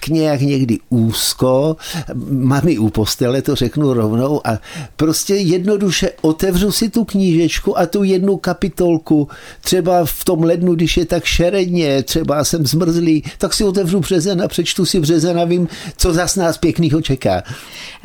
nějak 0.08 0.40
někdy 0.40 0.78
úzko, 0.88 1.76
mami 2.30 2.78
u 2.78 2.88
postele, 2.90 3.42
to 3.42 3.54
řeknu 3.54 3.92
rovnou, 3.92 4.40
a 4.46 4.58
prostě 4.96 5.34
jednoduše 5.34 6.10
otevřu 6.20 6.72
si 6.72 6.88
tu 6.88 7.04
knížečku 7.04 7.78
a 7.78 7.86
tu 7.86 8.04
jednu 8.04 8.36
kapitolku, 8.36 9.28
třeba 9.60 10.04
v 10.04 10.24
tom 10.24 10.42
lednu, 10.42 10.74
když 10.74 10.96
je 10.96 11.06
tak 11.06 11.24
šeredně, 11.24 12.02
třeba 12.02 12.44
jsem 12.44 12.66
zmrzlý, 12.66 13.24
tak 13.38 13.54
si 13.54 13.64
otevřu 13.64 14.00
březen 14.00 14.42
a 14.42 14.48
přečtu 14.48 14.86
si 14.86 15.00
březen 15.00 15.40
a 15.40 15.44
vím, 15.44 15.68
co 15.96 16.12
zas 16.12 16.36
nás 16.36 16.58
pěknýho 16.58 17.02
čeká. 17.02 17.42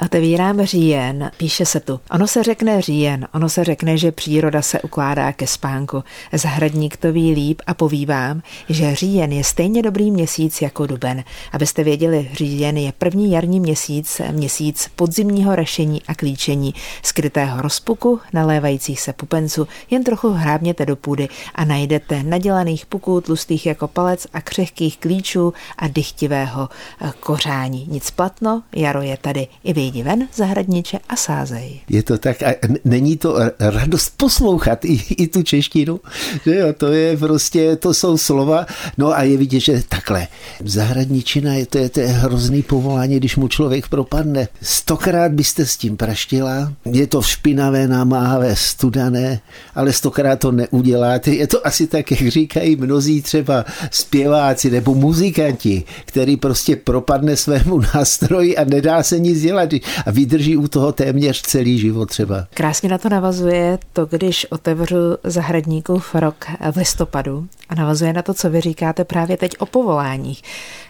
Otevírám 0.06 0.66
říjen, 0.66 1.32
píše 1.38 1.66
se 1.66 1.80
tu. 1.80 2.00
Ono 2.12 2.28
se 2.28 2.44
řekne 2.44 2.82
říjen, 2.82 3.28
ono 3.34 3.50
se 3.50 3.64
řekne, 3.64 3.98
že 3.98 4.12
příroda 4.12 4.62
se 4.62 4.82
ukládá 4.82 5.32
ke 5.32 5.48
spánku. 5.48 6.04
Zahradník 6.34 6.98
to 6.98 7.12
ví 7.12 7.34
líp 7.34 7.62
a 7.68 7.74
povívám, 7.74 8.42
že 8.70 8.96
říjen 8.96 9.32
je 9.32 9.44
stejně 9.44 9.82
dobrý 9.82 10.12
měsíc 10.12 10.62
jako 10.62 10.88
duben. 10.88 11.24
Abyste 11.52 11.84
věděli, 11.84 11.93
říjen 12.34 12.78
je 12.78 12.92
první 12.98 13.32
jarní 13.32 13.60
měsíc, 13.60 14.22
měsíc 14.32 14.90
podzimního 14.96 15.56
rešení 15.56 16.02
a 16.08 16.16
klíčení, 16.16 16.74
skrytého 17.04 17.62
rozpuku, 17.62 18.20
nalévajících 18.34 19.02
se 19.02 19.14
pupenců, 19.14 19.68
jen 19.90 20.04
trochu 20.04 20.30
hrábněte 20.30 20.86
do 20.86 20.96
půdy 20.96 21.28
a 21.56 21.66
najdete 21.66 22.24
nadělaných 22.24 22.86
puků 22.86 23.22
tlustých 23.22 23.66
jako 23.66 23.88
palec 23.88 24.28
a 24.34 24.42
křehkých 24.42 24.98
klíčů 24.98 25.54
a 25.78 25.88
dychtivého 25.88 26.70
eh, 27.02 27.12
kořání. 27.20 27.88
Nic 27.92 28.12
platno, 28.12 28.64
jaro 28.76 29.02
je 29.02 29.18
tady. 29.18 29.48
I 29.64 29.74
vyjdi 29.74 30.04
ven, 30.04 30.28
zahradniče 30.36 31.00
a 31.10 31.16
sázej. 31.16 31.80
Je 31.90 32.04
to 32.04 32.18
tak 32.18 32.44
a 32.44 32.54
není 32.86 33.18
to 33.18 33.36
radost 33.60 34.14
poslouchat 34.18 34.86
i, 34.86 34.94
i 34.94 35.28
tu 35.28 35.44
češtinu, 35.44 36.00
že 36.46 36.56
jo, 36.56 36.74
to 36.74 36.88
je 36.88 37.18
prostě, 37.18 37.76
to 37.76 37.94
jsou 37.94 38.18
slova, 38.18 38.66
no 38.98 39.18
a 39.18 39.24
je 39.24 39.38
vidět, 39.38 39.60
že 39.60 39.84
takhle, 39.90 40.28
zahradničina 40.64 41.54
je 41.54 41.66
to 41.66 41.78
je, 41.78 41.83
to 41.90 42.00
je 42.00 42.08
hrozný 42.08 42.64
povolání, 42.64 43.18
když 43.18 43.36
mu 43.36 43.48
člověk 43.48 43.88
propadne. 43.88 44.48
Stokrát 44.62 45.32
byste 45.32 45.66
s 45.66 45.78
tím 45.78 45.98
praštila, 45.98 46.74
je 46.86 47.08
to 47.08 47.22
špinavé, 47.22 47.88
namáhavé, 47.88 48.56
studané, 48.56 49.40
ale 49.76 49.94
stokrát 49.94 50.40
to 50.40 50.52
neuděláte. 50.52 51.32
Je 51.32 51.48
to 51.48 51.68
asi 51.68 51.88
tak, 51.88 52.12
jak 52.12 52.28
říkají 52.28 52.76
mnozí 52.76 53.22
třeba 53.22 53.66
zpěváci 53.92 54.70
nebo 54.70 54.96
muzikanti, 54.96 55.84
který 56.06 56.38
prostě 56.38 56.76
propadne 56.76 57.36
svému 57.36 57.82
nástroji 57.96 58.58
a 58.58 58.64
nedá 58.64 59.04
se 59.04 59.20
nic 59.20 59.42
dělat 59.42 59.70
a 60.06 60.12
vydrží 60.12 60.58
u 60.58 60.68
toho 60.68 60.92
téměř 60.92 61.42
celý 61.42 61.80
život 61.80 62.10
třeba. 62.10 62.48
Krásně 62.54 62.90
na 62.90 62.98
to 62.98 63.10
navazuje 63.10 63.80
to, 63.94 64.06
když 64.06 64.46
otevřu 64.50 65.18
zahradníků 65.24 66.02
rok 66.14 66.46
v 66.72 66.78
listopadu 66.78 67.48
a 67.70 67.76
navazuje 67.76 68.14
na 68.14 68.22
to, 68.22 68.34
co 68.34 68.50
vy 68.50 68.62
říkáte 68.62 69.04
právě 69.04 69.38
teď 69.38 69.52
o 69.60 69.66
povoláních. 69.66 70.42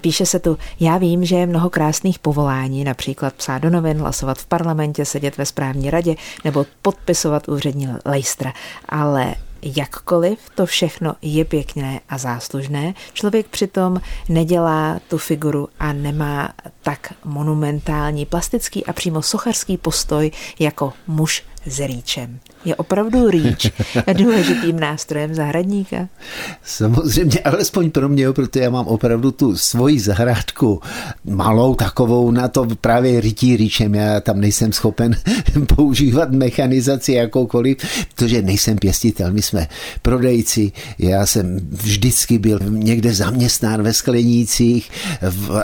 Píše 0.01 0.25
se 0.25 0.39
tu, 0.39 0.57
já 0.79 0.97
vím, 0.97 1.25
že 1.25 1.35
je 1.35 1.45
mnoho 1.45 1.69
krásných 1.69 2.19
povolání, 2.19 2.83
například 2.83 3.33
psát 3.33 3.57
do 3.57 3.69
novin, 3.69 3.97
hlasovat 3.97 4.37
v 4.37 4.45
parlamentě, 4.45 5.05
sedět 5.05 5.37
ve 5.37 5.45
správní 5.45 5.89
radě 5.89 6.15
nebo 6.43 6.65
podpisovat 6.81 7.49
úřední 7.49 7.87
lejstra, 8.05 8.53
ale 8.89 9.35
Jakkoliv 9.65 10.39
to 10.55 10.65
všechno 10.65 11.15
je 11.21 11.45
pěkné 11.45 11.99
a 12.09 12.17
záslužné, 12.17 12.93
člověk 13.13 13.47
přitom 13.47 14.01
nedělá 14.29 14.99
tu 15.07 15.17
figuru 15.17 15.69
a 15.79 15.93
nemá 15.93 16.49
tak 16.81 17.13
monumentální, 17.25 18.25
plastický 18.25 18.85
a 18.85 18.93
přímo 18.93 19.21
sochařský 19.21 19.77
postoj 19.77 20.31
jako 20.59 20.93
muž 21.07 21.43
s 21.65 21.79
rýčem. 21.79 22.39
Je 22.65 22.75
opravdu 22.75 23.29
rýč 23.29 23.71
důležitým 24.13 24.79
nástrojem 24.79 25.35
zahradníka? 25.35 26.07
Samozřejmě, 26.63 27.39
alespoň 27.39 27.91
pro 27.91 28.09
mě, 28.09 28.31
protože 28.31 28.63
já 28.63 28.69
mám 28.69 28.87
opravdu 28.87 29.31
tu 29.31 29.57
svoji 29.57 29.99
zahrádku 29.99 30.81
malou 31.25 31.75
takovou 31.75 32.31
na 32.31 32.47
to 32.47 32.67
právě 32.81 33.21
rytí 33.21 33.57
rýčem. 33.57 33.95
Já 33.95 34.19
tam 34.19 34.41
nejsem 34.41 34.73
schopen 34.73 35.15
používat 35.75 36.31
mechanizaci 36.31 37.13
jakoukoliv, 37.13 37.77
protože 38.15 38.41
nejsem 38.41 38.77
pěstitel. 38.77 39.33
My 39.33 39.41
jsme 39.41 39.67
prodejci, 40.01 40.71
já 40.99 41.25
jsem 41.25 41.59
vždycky 41.71 42.37
byl 42.39 42.59
někde 42.69 43.13
zaměstnán 43.13 43.83
ve 43.83 43.93
sklenících, 43.93 44.91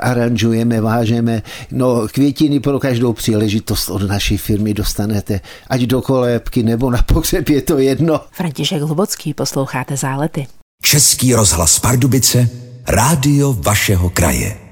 aranžujeme, 0.02 0.82
vážeme. 0.82 1.42
No, 1.72 2.08
květiny 2.08 2.60
pro 2.60 2.80
každou 2.80 3.14
příležitost 3.14 3.90
od 3.90 4.08
naší 4.08 4.38
firmy 4.38 4.74
dostanete, 4.74 5.42
ať 5.68 5.89
do 5.90 6.02
kolébky 6.02 6.64
nebo 6.64 6.90
na 6.90 7.04
pohřeb, 7.04 7.50
je 7.50 7.62
to 7.62 7.78
jedno. 7.78 8.22
František 8.32 8.82
Hlubocký, 8.82 9.34
posloucháte 9.34 9.98
Zálety. 9.98 10.48
Český 10.84 11.34
rozhlas 11.36 11.80
Pardubice, 11.80 12.50
rádio 12.88 13.54
vašeho 13.54 14.10
kraje. 14.10 14.69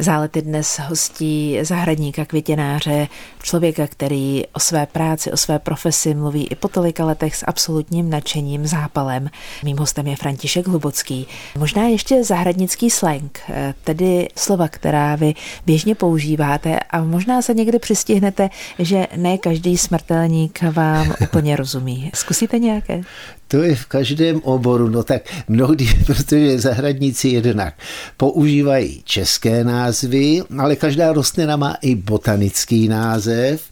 Zálety 0.00 0.42
dnes 0.42 0.78
hostí 0.78 1.58
zahradníka 1.62 2.24
květináře, 2.24 3.08
člověka, 3.42 3.86
který 3.86 4.42
o 4.52 4.60
své 4.60 4.86
práci, 4.86 5.32
o 5.32 5.36
své 5.36 5.58
profesi 5.58 6.14
mluví 6.14 6.46
i 6.50 6.54
po 6.54 6.68
tolika 6.68 7.04
letech 7.04 7.36
s 7.36 7.44
absolutním 7.46 8.10
nadšením, 8.10 8.66
zápalem. 8.66 9.30
Mým 9.64 9.78
hostem 9.78 10.06
je 10.06 10.16
František 10.16 10.66
Hlubocký. 10.66 11.26
Možná 11.58 11.82
ještě 11.82 12.24
zahradnický 12.24 12.90
slang, 12.90 13.40
tedy 13.84 14.28
slova, 14.36 14.68
která 14.68 15.16
vy 15.16 15.34
běžně 15.66 15.94
používáte 15.94 16.80
a 16.80 17.02
možná 17.02 17.42
se 17.42 17.54
někdy 17.54 17.78
přistihnete, 17.78 18.50
že 18.78 19.06
ne 19.16 19.38
každý 19.38 19.78
smrtelník 19.78 20.62
vám 20.62 21.14
úplně 21.20 21.56
rozumí. 21.56 22.10
Zkusíte 22.14 22.58
nějaké? 22.58 23.02
To 23.48 23.62
je 23.62 23.76
v 23.76 23.86
každém 23.86 24.40
oboru, 24.44 24.88
no 24.88 25.02
tak 25.02 25.22
mnohdy, 25.48 25.88
protože 26.06 26.58
zahradníci 26.58 27.28
jednak 27.28 27.74
používají 28.16 29.02
české 29.04 29.64
názvy, 29.64 30.42
ale 30.58 30.76
každá 30.76 31.12
rostlina 31.12 31.56
má 31.56 31.76
i 31.82 31.94
botanický 31.94 32.88
název. 32.88 33.62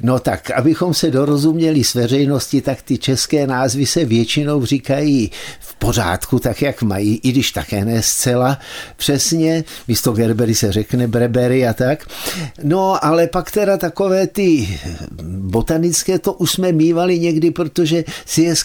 No 0.00 0.18
tak, 0.18 0.50
abychom 0.50 0.94
se 0.94 1.10
dorozuměli 1.10 1.84
s 1.84 1.94
veřejností, 1.94 2.60
tak 2.60 2.82
ty 2.82 2.98
české 2.98 3.46
názvy 3.46 3.86
se 3.86 4.04
většinou 4.04 4.66
říkají 4.66 5.30
v 5.60 5.74
pořádku, 5.74 6.38
tak 6.38 6.62
jak 6.62 6.82
mají, 6.82 7.20
i 7.22 7.32
když 7.32 7.52
také 7.52 7.84
ne 7.84 8.02
zcela 8.02 8.58
přesně. 8.96 9.64
Místo 9.88 10.12
Gerbery 10.12 10.54
se 10.54 10.72
řekne 10.72 11.08
Brebery 11.08 11.66
a 11.68 11.72
tak. 11.72 12.06
No, 12.62 13.04
ale 13.04 13.26
pak 13.26 13.50
teda 13.50 13.76
takové 13.76 14.26
ty 14.26 14.78
botanické 15.22 16.18
to 16.18 16.32
už 16.32 16.50
jsme 16.50 16.72
mývali 16.72 17.18
někdy, 17.18 17.50
protože 17.50 18.04
si 18.26 18.42
je 18.42 18.56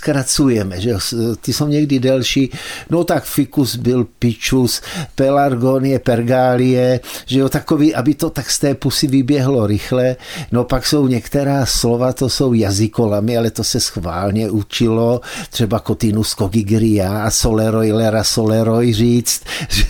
zkracujeme, 0.56 0.82
že 0.82 0.96
ty 1.42 1.54
jsou 1.54 1.68
někdy 1.68 2.00
delší. 2.00 2.52
No 2.90 3.04
tak 3.04 3.24
fikus 3.24 3.76
byl 3.76 4.08
pičus, 4.20 4.82
pelargonie, 5.16 6.00
pergálie, 6.00 7.00
že 7.26 7.40
jo, 7.40 7.50
takový, 7.50 7.96
aby 7.96 8.14
to 8.14 8.30
tak 8.30 8.52
z 8.52 8.60
té 8.60 8.76
pusy 8.76 9.08
vyběhlo 9.08 9.68
rychle. 9.68 10.16
No 10.52 10.64
pak 10.64 10.86
jsou 10.86 11.08
některá 11.08 11.66
slova, 11.66 12.14
to 12.14 12.30
jsou 12.30 12.54
jazykolami, 12.54 13.38
ale 13.38 13.52
to 13.52 13.64
se 13.64 13.80
schválně 13.80 14.50
učilo, 14.50 15.22
třeba 15.50 15.80
kotinus 15.80 16.36
cogigria 16.36 17.24
a 17.24 17.32
soleroilera 17.32 18.24
soleroj 18.24 18.94
říct, 18.94 19.44
že 19.70 19.86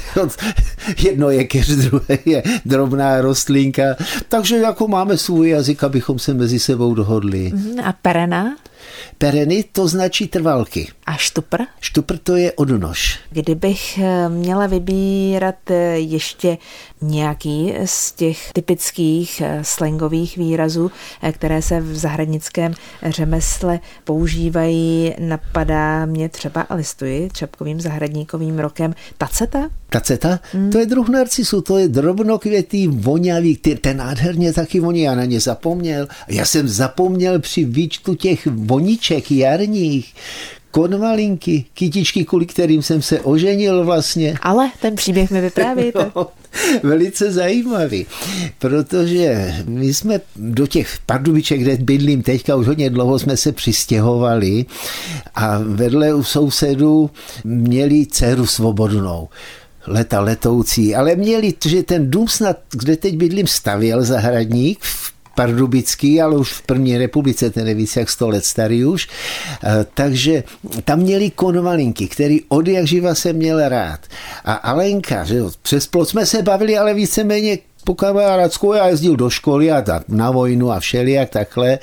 jedno 0.97 1.29
je 1.29 1.43
keř, 1.43 1.67
druhé 1.67 2.17
je 2.25 2.43
drobná 2.65 3.21
rostlinka. 3.21 3.95
Takže 4.29 4.57
jako 4.57 4.87
máme 4.87 5.17
svůj 5.17 5.49
jazyk, 5.49 5.83
abychom 5.83 6.19
se 6.19 6.33
mezi 6.33 6.59
sebou 6.59 6.95
dohodli. 6.95 7.51
Mhm, 7.53 7.79
a 7.83 7.93
perena? 8.01 8.55
Pereny 9.17 9.63
to 9.71 9.87
značí 9.87 10.27
trvalky. 10.27 10.87
A 11.05 11.17
štupr? 11.17 11.61
Štupr 11.81 12.17
to 12.17 12.35
je 12.35 12.51
odnož. 12.51 13.19
Kdybych 13.29 13.97
eh, 13.97 14.29
měla 14.29 14.67
vybírat 14.67 15.71
eh, 15.71 15.75
ještě 15.97 16.57
nějaký 17.01 17.73
z 17.85 18.11
těch 18.11 18.53
typických 18.53 19.41
eh, 19.41 19.59
slangových 19.61 20.37
výrazů, 20.37 20.91
které 21.31 21.61
se 21.61 21.81
v 21.81 21.97
zahradnickém 21.97 22.73
řemesle 23.03 23.79
používají, 24.03 25.13
napadá 25.19 26.05
mě 26.05 26.29
třeba, 26.29 26.67
listuji 26.69 27.29
čapkovým 27.33 27.81
zahradníkovým 27.81 28.59
rokem, 28.59 28.95
taceta? 29.17 29.69
Taceta? 29.89 30.39
Hmm. 30.53 30.71
To 30.71 30.79
je 30.79 30.85
druh 30.85 31.09
narcisu, 31.09 31.61
to 31.61 31.77
je 31.77 31.87
drobnokvětý, 31.87 32.87
vonavý, 32.87 33.57
ten 33.57 33.97
nádherně 33.97 34.53
taky 34.53 34.79
voní, 34.79 35.01
já 35.01 35.15
na 35.15 35.25
ně 35.25 35.39
zapomněl. 35.39 36.07
Já 36.27 36.45
jsem 36.45 36.67
zapomněl 36.67 37.39
při 37.39 37.65
výčtu 37.65 38.15
těch 38.15 38.47
voniček 38.47 39.31
jarních, 39.31 40.13
konvalinky, 40.75 41.65
kytičky, 41.73 42.25
kvůli 42.25 42.45
kterým 42.45 42.81
jsem 42.81 43.01
se 43.01 43.19
oženil 43.21 43.85
vlastně. 43.85 44.37
Ale 44.41 44.71
ten 44.81 44.95
příběh 44.95 45.31
mi 45.31 45.41
vyprávíte. 45.41 46.11
no, 46.15 46.27
velice 46.83 47.31
zajímavý, 47.31 48.05
protože 48.59 49.55
my 49.65 49.93
jsme 49.93 50.21
do 50.35 50.67
těch 50.67 50.97
Pardubiček, 51.05 51.61
kde 51.61 51.77
bydlím 51.77 52.23
teďka 52.23 52.55
už 52.55 52.67
hodně 52.67 52.89
dlouho, 52.89 53.19
jsme 53.19 53.37
se 53.37 53.51
přistěhovali 53.51 54.65
a 55.35 55.59
vedle 55.63 56.13
u 56.13 56.23
sousedů 56.23 57.09
měli 57.43 58.05
dceru 58.05 58.45
svobodnou 58.45 59.29
leta 59.87 60.19
letoucí, 60.19 60.95
ale 60.95 61.15
měli, 61.15 61.53
že 61.65 61.83
ten 61.83 62.11
dům 62.11 62.27
snad, 62.27 62.57
kde 62.71 62.97
teď 62.97 63.17
bydlím, 63.17 63.47
stavěl 63.47 64.03
zahradník 64.03 64.79
v 64.81 65.14
pardubický, 65.35 66.21
ale 66.21 66.37
už 66.37 66.53
v 66.53 66.61
první 66.61 66.97
republice, 66.97 67.49
ten 67.49 67.67
je 67.67 67.73
víc 67.73 67.95
jak 67.95 68.09
100 68.09 68.29
let 68.29 68.45
starý 68.45 68.85
už. 68.85 69.07
Eh, 69.63 69.85
takže 69.93 70.43
tam 70.83 70.99
měli 70.99 71.29
konvalinky, 71.29 72.07
který 72.07 72.41
od 72.47 72.67
jak 72.67 72.87
živa 72.87 73.15
se 73.15 73.33
měl 73.33 73.69
rád. 73.69 73.99
A 74.45 74.53
Alenka, 74.53 75.23
že 75.23 75.35
jo, 75.35 75.51
přes 75.61 75.87
plot 75.87 76.09
jsme 76.09 76.25
se 76.25 76.41
bavili, 76.41 76.77
ale 76.77 76.93
víceméně 76.93 77.57
po 77.85 77.95
kamarádskou, 77.95 78.73
já 78.73 78.87
jezdil 78.87 79.15
do 79.15 79.29
školy 79.29 79.71
a 79.71 79.81
tak, 79.81 80.09
na 80.09 80.31
vojnu 80.31 80.71
a 80.71 80.79
všelijak 80.79 81.29
takhle. 81.29 81.79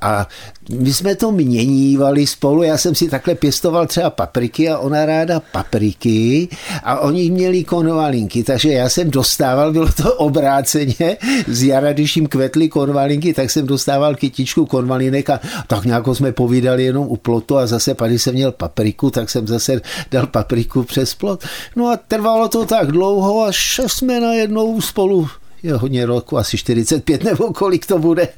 A 0.00 0.28
my 0.70 0.92
jsme 0.92 1.14
to 1.14 1.32
měnívali 1.32 2.26
spolu, 2.26 2.62
já 2.62 2.78
jsem 2.78 2.94
si 2.94 3.08
takhle 3.08 3.34
pěstoval 3.34 3.86
třeba 3.86 4.10
papriky 4.10 4.68
a 4.68 4.78
ona 4.78 5.06
ráda 5.06 5.40
papriky 5.52 6.48
a 6.84 7.00
oni 7.00 7.30
měli 7.30 7.64
konvalinky, 7.64 8.44
takže 8.44 8.72
já 8.72 8.88
jsem 8.88 9.10
dostával, 9.10 9.72
bylo 9.72 9.88
to 9.92 10.14
obráceně, 10.14 11.16
z 11.46 11.62
jara, 11.62 11.92
když 11.92 12.16
jim 12.16 12.26
kvetly 12.26 12.68
konvalinky, 12.68 13.34
tak 13.34 13.50
jsem 13.50 13.66
dostával 13.66 14.14
kytičku 14.14 14.66
konvalinek 14.66 15.30
a 15.30 15.40
tak 15.66 15.84
nějak 15.84 16.04
jsme 16.12 16.32
povídali 16.32 16.84
jenom 16.84 17.06
u 17.06 17.16
plotu 17.16 17.58
a 17.58 17.66
zase 17.66 17.96
když 18.06 18.22
jsem 18.22 18.34
měl 18.34 18.52
papriku, 18.52 19.10
tak 19.10 19.30
jsem 19.30 19.46
zase 19.46 19.80
dal 20.10 20.26
papriku 20.26 20.82
přes 20.82 21.14
plot. 21.14 21.44
No 21.76 21.88
a 21.88 21.96
trvalo 22.08 22.48
to 22.48 22.66
tak 22.66 22.92
dlouho, 22.92 23.44
až 23.44 23.80
jsme 23.86 24.20
najednou 24.20 24.80
spolu 24.80 25.28
je 25.62 25.74
hodně 25.74 26.06
roku, 26.06 26.38
asi 26.38 26.58
45 26.58 27.24
nebo 27.24 27.52
kolik 27.52 27.86
to 27.86 27.98
bude. 27.98 28.28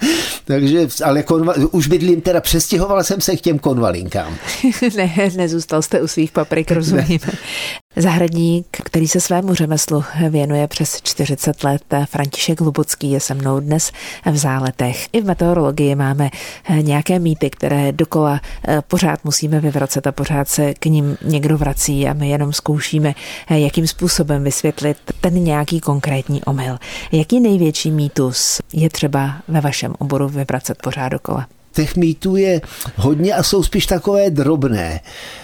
Takže, 0.44 0.88
ale 1.04 1.22
konva, 1.22 1.54
už 1.70 1.86
bydlím, 1.86 2.20
teda 2.20 2.40
přestěhoval 2.40 3.04
jsem 3.04 3.20
se 3.20 3.36
k 3.36 3.40
těm 3.40 3.58
konvalinkám. 3.58 4.36
ne, 4.96 5.30
nezůstal 5.36 5.82
jste 5.82 6.02
u 6.02 6.06
svých 6.06 6.32
paprik, 6.32 6.70
rozumím. 6.70 7.18
Zahradník, 7.98 8.66
který 8.70 9.08
se 9.08 9.20
svému 9.20 9.54
řemeslu 9.54 10.04
věnuje 10.30 10.68
přes 10.68 11.00
40 11.02 11.64
let, 11.64 11.82
František 12.04 12.60
Lubocký 12.60 13.10
je 13.10 13.20
se 13.20 13.34
mnou 13.34 13.60
dnes 13.60 13.92
v 14.30 14.36
záletech. 14.36 15.06
I 15.12 15.20
v 15.20 15.24
meteorologii 15.24 15.94
máme 15.94 16.30
nějaké 16.80 17.18
mýty, 17.18 17.50
které 17.50 17.92
dokola 17.92 18.40
eh, 18.68 18.82
pořád 18.88 19.24
musíme 19.24 19.60
vyvracet 19.60 20.06
a 20.06 20.12
pořád 20.12 20.48
se 20.48 20.74
k 20.74 20.86
ním 20.86 21.16
někdo 21.24 21.58
vrací 21.58 22.08
a 22.08 22.12
my 22.12 22.28
jenom 22.28 22.52
zkoušíme, 22.52 23.14
eh, 23.48 23.58
jakým 23.58 23.86
způsobem 23.86 24.44
vysvětlit 24.44 24.96
ten 25.20 25.34
nějaký 25.34 25.80
konkrétní 25.80 26.44
omyl. 26.44 26.78
Jaký 27.12 27.40
největší 27.40 27.90
mýtus 27.90 28.60
je 28.72 28.90
třeba 28.90 29.34
ve 29.48 29.60
vašem 29.60 29.94
oboru 29.98 30.28
vyvracet 30.28 30.78
pořád 30.82 31.08
dokola? 31.08 31.46
Těch 31.72 31.96
mýtů 31.96 32.36
je 32.36 32.60
hodně 32.96 33.34
a 33.34 33.42
jsou 33.42 33.62
spíš 33.62 33.86
takové 33.86 34.30
drobné. 34.30 35.00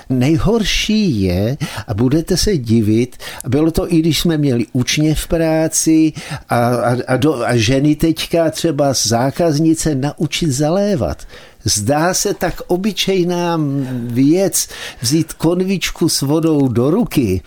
Nejhorší 0.08 1.22
je, 1.22 1.56
a 1.86 1.94
budete 1.94 2.36
se 2.36 2.56
divit, 2.56 3.16
bylo 3.48 3.70
to 3.70 3.92
i 3.92 3.98
když 3.98 4.20
jsme 4.20 4.38
měli 4.38 4.66
učně 4.72 5.14
v 5.14 5.26
práci 5.26 6.12
a, 6.48 6.56
a, 6.66 6.96
a, 7.06 7.16
do, 7.16 7.44
a 7.44 7.56
ženy 7.56 7.96
teďka 7.96 8.50
třeba 8.50 8.92
zákaznice 8.92 9.94
naučit 9.94 10.50
zalévat. 10.50 11.26
Zdá 11.64 12.14
se 12.14 12.34
tak 12.34 12.60
obyčejná 12.66 13.60
věc 14.02 14.68
vzít 15.00 15.32
konvičku 15.32 16.08
s 16.08 16.22
vodou 16.22 16.68
do 16.68 16.90
ruky, 16.90 17.42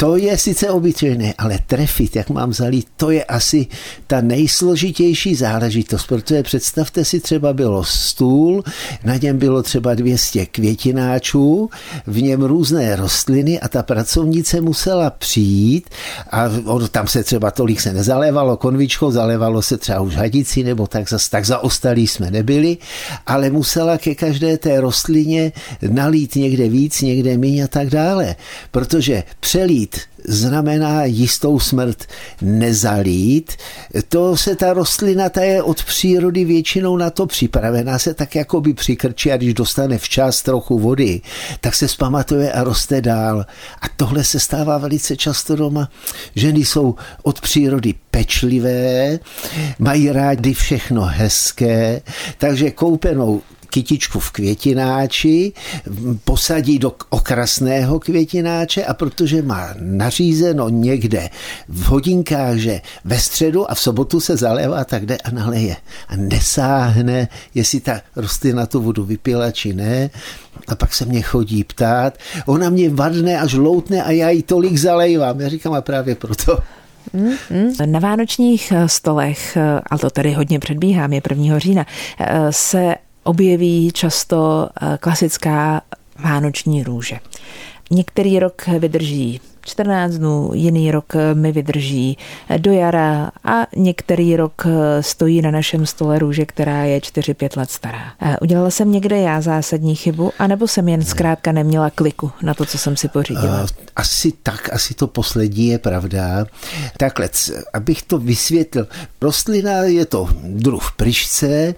to 0.00 0.16
je 0.16 0.38
sice 0.38 0.70
obyčejné, 0.70 1.34
ale 1.38 1.58
trefit, 1.66 2.16
jak 2.16 2.30
mám 2.30 2.52
zalít, 2.52 2.86
to 2.96 3.10
je 3.10 3.24
asi 3.24 3.66
ta 4.06 4.20
nejsložitější 4.20 5.34
záležitost, 5.34 6.06
protože 6.06 6.42
představte 6.42 7.04
si, 7.04 7.20
třeba 7.20 7.52
bylo 7.52 7.84
stůl, 7.84 8.64
na 9.04 9.16
něm 9.16 9.38
bylo 9.38 9.62
třeba 9.62 9.94
200 9.94 10.46
květináčů, 10.46 11.70
v 12.06 12.22
něm 12.22 12.42
různé 12.42 12.96
rostliny 12.96 13.60
a 13.60 13.68
ta 13.68 13.82
pracovnice 13.82 14.60
musela 14.60 15.10
přijít 15.10 15.90
a 16.30 16.44
on, 16.64 16.88
tam 16.88 17.06
se 17.06 17.24
třeba 17.24 17.50
tolik 17.50 17.80
se 17.80 17.92
nezalévalo 17.92 18.56
konvičkou, 18.56 19.10
zalévalo 19.10 19.62
se 19.62 19.78
třeba 19.78 20.00
už 20.00 20.16
hadicí 20.16 20.62
nebo 20.62 20.86
tak, 20.86 21.08
zas, 21.08 21.28
tak 21.28 21.44
zaostalí 21.44 22.06
jsme 22.06 22.30
nebyli, 22.30 22.78
ale 23.26 23.50
musela 23.50 23.98
ke 23.98 24.14
každé 24.14 24.58
té 24.58 24.80
rostlině 24.80 25.52
nalít 25.88 26.36
někde 26.36 26.68
víc, 26.68 27.00
někde 27.00 27.38
méně 27.38 27.64
a 27.64 27.68
tak 27.68 27.90
dále, 27.90 28.36
protože 28.70 29.22
přelít 29.40 29.89
zalít 29.90 30.10
znamená 30.24 31.04
jistou 31.04 31.58
smrt. 31.58 32.04
Nezalít, 32.42 33.52
to 34.08 34.36
se 34.36 34.56
ta 34.56 34.72
rostlina, 34.72 35.28
ta 35.28 35.42
je 35.42 35.62
od 35.62 35.84
přírody 35.84 36.44
většinou 36.44 36.96
na 36.96 37.10
to 37.10 37.26
připravená, 37.26 37.98
se 37.98 38.14
tak 38.14 38.34
jako 38.34 38.60
by 38.60 38.74
přikrčí 38.74 39.32
a 39.32 39.36
když 39.36 39.54
dostane 39.54 39.98
včas 39.98 40.42
trochu 40.42 40.78
vody, 40.78 41.20
tak 41.60 41.74
se 41.74 41.88
zpamatuje 41.88 42.52
a 42.52 42.64
roste 42.64 43.00
dál. 43.00 43.46
A 43.82 43.86
tohle 43.96 44.24
se 44.24 44.40
stává 44.40 44.78
velice 44.78 45.16
často 45.16 45.56
doma. 45.56 45.90
Ženy 46.34 46.64
jsou 46.64 46.94
od 47.22 47.40
přírody 47.40 47.94
pečlivé, 48.10 49.18
mají 49.78 50.12
rádi 50.12 50.54
všechno 50.54 51.02
hezké, 51.02 52.02
takže 52.38 52.70
koupenou 52.70 53.42
kytičku 53.70 54.20
v 54.20 54.30
květináči, 54.30 55.52
posadí 56.24 56.78
do 56.78 56.92
okrasného 57.08 58.00
květináče 58.00 58.84
a 58.84 58.94
protože 58.94 59.42
má 59.42 59.68
nařízeno 59.80 60.68
někde 60.68 61.28
v 61.68 61.84
hodinkách, 61.84 62.56
že 62.56 62.80
ve 63.04 63.18
středu 63.18 63.70
a 63.70 63.74
v 63.74 63.80
sobotu 63.80 64.20
se 64.20 64.36
zalévá, 64.36 64.84
tak 64.84 65.06
jde 65.06 65.16
a 65.16 65.30
naleje. 65.30 65.76
A 66.08 66.16
nesáhne, 66.16 67.28
jestli 67.54 67.80
ta 67.80 68.00
rostlina 68.16 68.66
tu 68.66 68.82
vodu 68.82 69.04
vypila 69.04 69.50
či 69.50 69.72
ne. 69.72 70.10
A 70.68 70.74
pak 70.74 70.94
se 70.94 71.04
mě 71.04 71.22
chodí 71.22 71.64
ptát, 71.64 72.18
ona 72.46 72.70
mě 72.70 72.90
vadne 72.90 73.40
až 73.40 73.54
loutne 73.54 74.02
a 74.02 74.10
já 74.10 74.30
jí 74.30 74.42
tolik 74.42 74.78
zalejvám. 74.78 75.40
Já 75.40 75.48
říkám 75.48 75.72
a 75.72 75.80
právě 75.80 76.14
proto. 76.14 76.58
Na 77.86 77.98
vánočních 77.98 78.72
stolech, 78.86 79.58
ale 79.90 80.00
to 80.00 80.10
tady 80.10 80.32
hodně 80.32 80.58
předbíhám, 80.58 81.12
je 81.12 81.22
1. 81.30 81.58
října, 81.58 81.86
se 82.50 82.94
objeví 83.22 83.92
často 83.92 84.68
eh, 84.82 84.98
klasická 85.00 85.82
vánoční 86.18 86.82
růže. 86.82 87.18
Některý 87.90 88.38
rok 88.38 88.66
vydrží 88.66 89.40
14 89.62 90.12
dnů, 90.12 90.50
jiný 90.54 90.90
rok 90.90 91.12
mi 91.34 91.52
vydrží 91.52 92.18
do 92.58 92.72
jara 92.72 93.30
a 93.44 93.66
některý 93.76 94.36
rok 94.36 94.66
stojí 95.00 95.42
na 95.42 95.50
našem 95.50 95.86
stole 95.86 96.18
růže, 96.18 96.46
která 96.46 96.84
je 96.84 96.98
4-5 96.98 97.58
let 97.58 97.70
stará. 97.70 98.12
Udělala 98.40 98.70
jsem 98.70 98.92
někde 98.92 99.18
já 99.18 99.40
zásadní 99.40 99.94
chybu, 99.94 100.32
anebo 100.38 100.68
jsem 100.68 100.88
jen 100.88 101.04
zkrátka 101.04 101.52
neměla 101.52 101.90
kliku 101.90 102.30
na 102.42 102.54
to, 102.54 102.66
co 102.66 102.78
jsem 102.78 102.96
si 102.96 103.08
pořídila? 103.08 103.66
Asi 103.96 104.32
tak, 104.42 104.72
asi 104.72 104.94
to 104.94 105.06
poslední 105.06 105.66
je 105.66 105.78
pravda. 105.78 106.46
Takhle, 106.96 107.28
abych 107.72 108.02
to 108.02 108.18
vysvětlil. 108.18 108.86
Rostlina 109.22 109.72
je 109.72 110.06
to 110.06 110.28
druh 110.44 110.92
pryšce, 110.96 111.74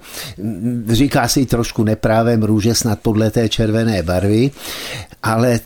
říká 0.87 1.27
se 1.27 1.39
jí 1.39 1.45
trošku 1.45 1.83
neprávem 1.83 2.43
růže 2.43 2.75
snad 2.75 2.99
podle 2.99 3.31
té 3.31 3.49
červené 3.49 4.03
barvy, 4.03 4.51
ale 5.23 5.59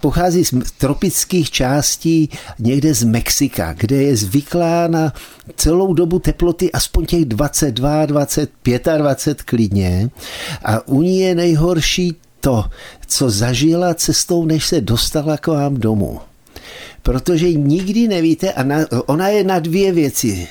pochází 0.00 0.44
z 0.44 0.72
tropických 0.78 1.50
částí 1.54 2.28
někde 2.58 2.94
z 2.94 3.04
Mexika, 3.04 3.72
kde 3.72 3.96
je 3.96 4.16
zvyklá 4.16 4.88
na 4.88 5.12
celou 5.56 5.94
dobu 5.94 6.18
teploty 6.18 6.72
aspoň 6.72 7.06
těch 7.06 7.24
22, 7.24 8.06
25, 8.06 8.88
20 8.98 9.42
klidně 9.42 10.10
a 10.64 10.88
u 10.88 11.02
ní 11.02 11.20
je 11.20 11.34
nejhorší 11.34 12.16
to, 12.40 12.64
co 13.06 13.30
zažila 13.30 13.94
cestou, 13.94 14.44
než 14.46 14.66
se 14.66 14.80
dostala 14.80 15.36
k 15.36 15.46
vám 15.46 15.74
domů 15.74 16.20
protože 17.04 17.52
nikdy 17.52 18.08
nevíte 18.08 18.52
a 18.52 18.62
na, 18.62 18.76
ona 19.06 19.28
je 19.28 19.44
na 19.44 19.58
dvě 19.58 19.92
věci 19.92 20.48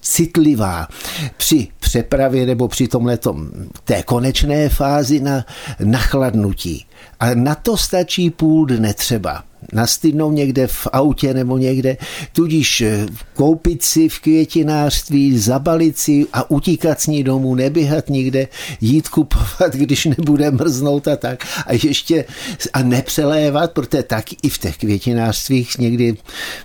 citlivá. 0.00 0.88
Při 1.36 1.68
přepravě 1.80 2.46
nebo 2.46 2.68
při 2.68 2.88
tomhletom 2.88 3.50
té 3.84 4.02
konečné 4.02 4.68
fázi 4.68 5.20
na 5.20 5.46
nachladnutí. 5.84 6.86
A 7.20 7.34
na 7.34 7.54
to 7.54 7.76
stačí 7.76 8.30
půl 8.30 8.66
dne 8.66 8.94
třeba 8.94 9.44
nastydnou 9.72 10.32
někde 10.32 10.66
v 10.66 10.88
autě 10.92 11.34
nebo 11.34 11.58
někde, 11.58 11.96
tudíž 12.32 12.80
eh, 12.80 13.06
koupit 13.34 13.82
si 13.82 14.08
v 14.08 14.20
květinářství, 14.20 15.38
zabalit 15.38 15.98
si 15.98 16.26
a 16.32 16.50
utíkat 16.50 17.00
s 17.00 17.06
ní 17.06 17.24
domů, 17.24 17.54
neběhat 17.54 18.10
nikde, 18.10 18.48
jít 18.80 19.08
kupovat, 19.08 19.72
když 19.72 20.04
nebude 20.04 20.50
mrznout 20.50 21.08
a 21.08 21.16
tak. 21.16 21.46
A 21.66 21.72
ještě 21.72 22.24
a 22.72 22.82
nepřelévat, 22.82 23.72
protože 23.72 24.02
tak 24.02 24.24
i 24.42 24.48
v 24.48 24.58
těch 24.58 24.78
květinářstvích 24.78 25.78
někdy 25.78 26.16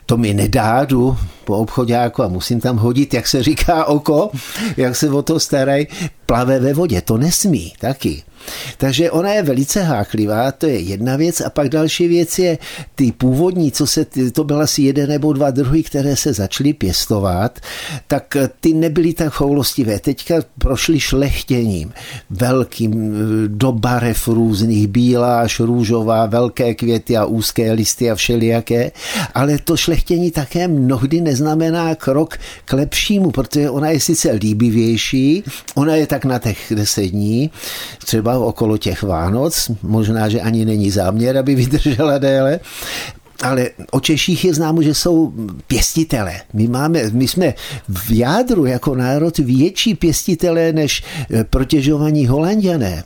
to 0.05 0.17
mi 0.17 0.33
nedá, 0.33 0.85
jdu 0.85 1.17
po 1.45 1.57
obchodáku 1.57 2.23
a 2.23 2.27
musím 2.27 2.59
tam 2.59 2.77
hodit, 2.77 3.13
jak 3.13 3.27
se 3.27 3.43
říká 3.43 3.85
oko, 3.85 4.31
jak 4.77 4.95
se 4.95 5.09
o 5.09 5.21
to 5.21 5.39
starají, 5.39 5.87
plave 6.25 6.59
ve 6.59 6.73
vodě, 6.73 7.01
to 7.01 7.17
nesmí 7.17 7.73
taky. 7.79 8.23
Takže 8.77 9.11
ona 9.11 9.33
je 9.33 9.43
velice 9.43 9.83
háklivá, 9.83 10.51
to 10.51 10.67
je 10.67 10.79
jedna 10.79 11.15
věc. 11.15 11.41
A 11.41 11.49
pak 11.49 11.69
další 11.69 12.07
věc 12.07 12.39
je 12.39 12.57
ty 12.95 13.11
původní, 13.11 13.71
co 13.71 13.87
se, 13.87 14.05
to 14.33 14.43
byl 14.43 14.61
asi 14.61 14.81
jeden 14.81 15.09
nebo 15.09 15.33
dva 15.33 15.51
druhy, 15.51 15.83
které 15.83 16.15
se 16.15 16.33
začaly 16.33 16.73
pěstovat, 16.73 17.59
tak 18.07 18.37
ty 18.59 18.73
nebyly 18.73 19.13
tak 19.13 19.33
choulostivé. 19.33 19.99
Teďka 19.99 20.35
prošly 20.57 20.99
šlechtěním 20.99 21.93
velkým 22.29 23.13
do 23.47 23.71
barev 23.71 24.27
různých, 24.27 24.87
bílá 24.87 25.47
růžová, 25.59 26.25
velké 26.25 26.75
květy 26.75 27.17
a 27.17 27.25
úzké 27.25 27.71
listy 27.71 28.11
a 28.11 28.15
všelijaké, 28.15 28.91
ale 29.33 29.57
to 29.57 29.77
šlechtění 29.77 30.31
také 30.31 30.67
mnohdy 30.67 31.21
neznamená 31.21 31.95
krok 31.95 32.37
k 32.65 32.73
lepšímu, 32.73 33.31
protože 33.31 33.69
ona 33.69 33.89
je 33.89 33.99
sice 33.99 34.31
líbivější, 34.31 35.43
ona 35.75 35.95
je 35.95 36.07
tak 36.07 36.25
na 36.25 36.39
těch 36.39 36.73
deset 36.75 37.05
dní, 37.05 37.51
třeba 38.05 38.30
třeba 38.31 38.45
okolo 38.45 38.77
těch 38.77 39.03
Vánoc, 39.03 39.71
možná, 39.83 40.29
že 40.29 40.41
ani 40.41 40.65
není 40.65 40.91
záměr, 40.91 41.37
aby 41.37 41.55
vydržela 41.55 42.17
déle, 42.17 42.59
ale 43.43 43.69
o 43.91 43.99
Češích 43.99 44.45
je 44.45 44.53
známo, 44.53 44.81
že 44.81 44.93
jsou 44.93 45.33
pěstitele. 45.67 46.41
My, 46.53 46.67
máme, 46.67 47.09
my 47.11 47.27
jsme 47.27 47.53
v 47.89 48.11
jádru 48.11 48.65
jako 48.65 48.95
národ 48.95 49.37
větší 49.37 49.95
pěstitelé 49.95 50.73
než 50.73 51.03
eh, 51.03 51.43
protěžovaní 51.43 52.27
holanděné 52.27 53.03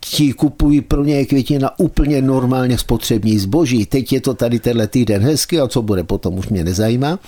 ti 0.00 0.32
kupují 0.32 0.80
pro 0.80 1.04
ně 1.04 1.26
květina 1.26 1.78
úplně 1.78 2.22
normálně 2.22 2.78
spotřební 2.78 3.38
zboží. 3.38 3.86
Teď 3.86 4.12
je 4.12 4.20
to 4.20 4.34
tady 4.34 4.58
tenhle 4.58 4.86
týden 4.86 5.22
hezky 5.22 5.60
a 5.60 5.68
co 5.68 5.82
bude 5.82 6.04
potom 6.04 6.38
už 6.38 6.48
mě 6.48 6.64
nezajímá. 6.64 7.18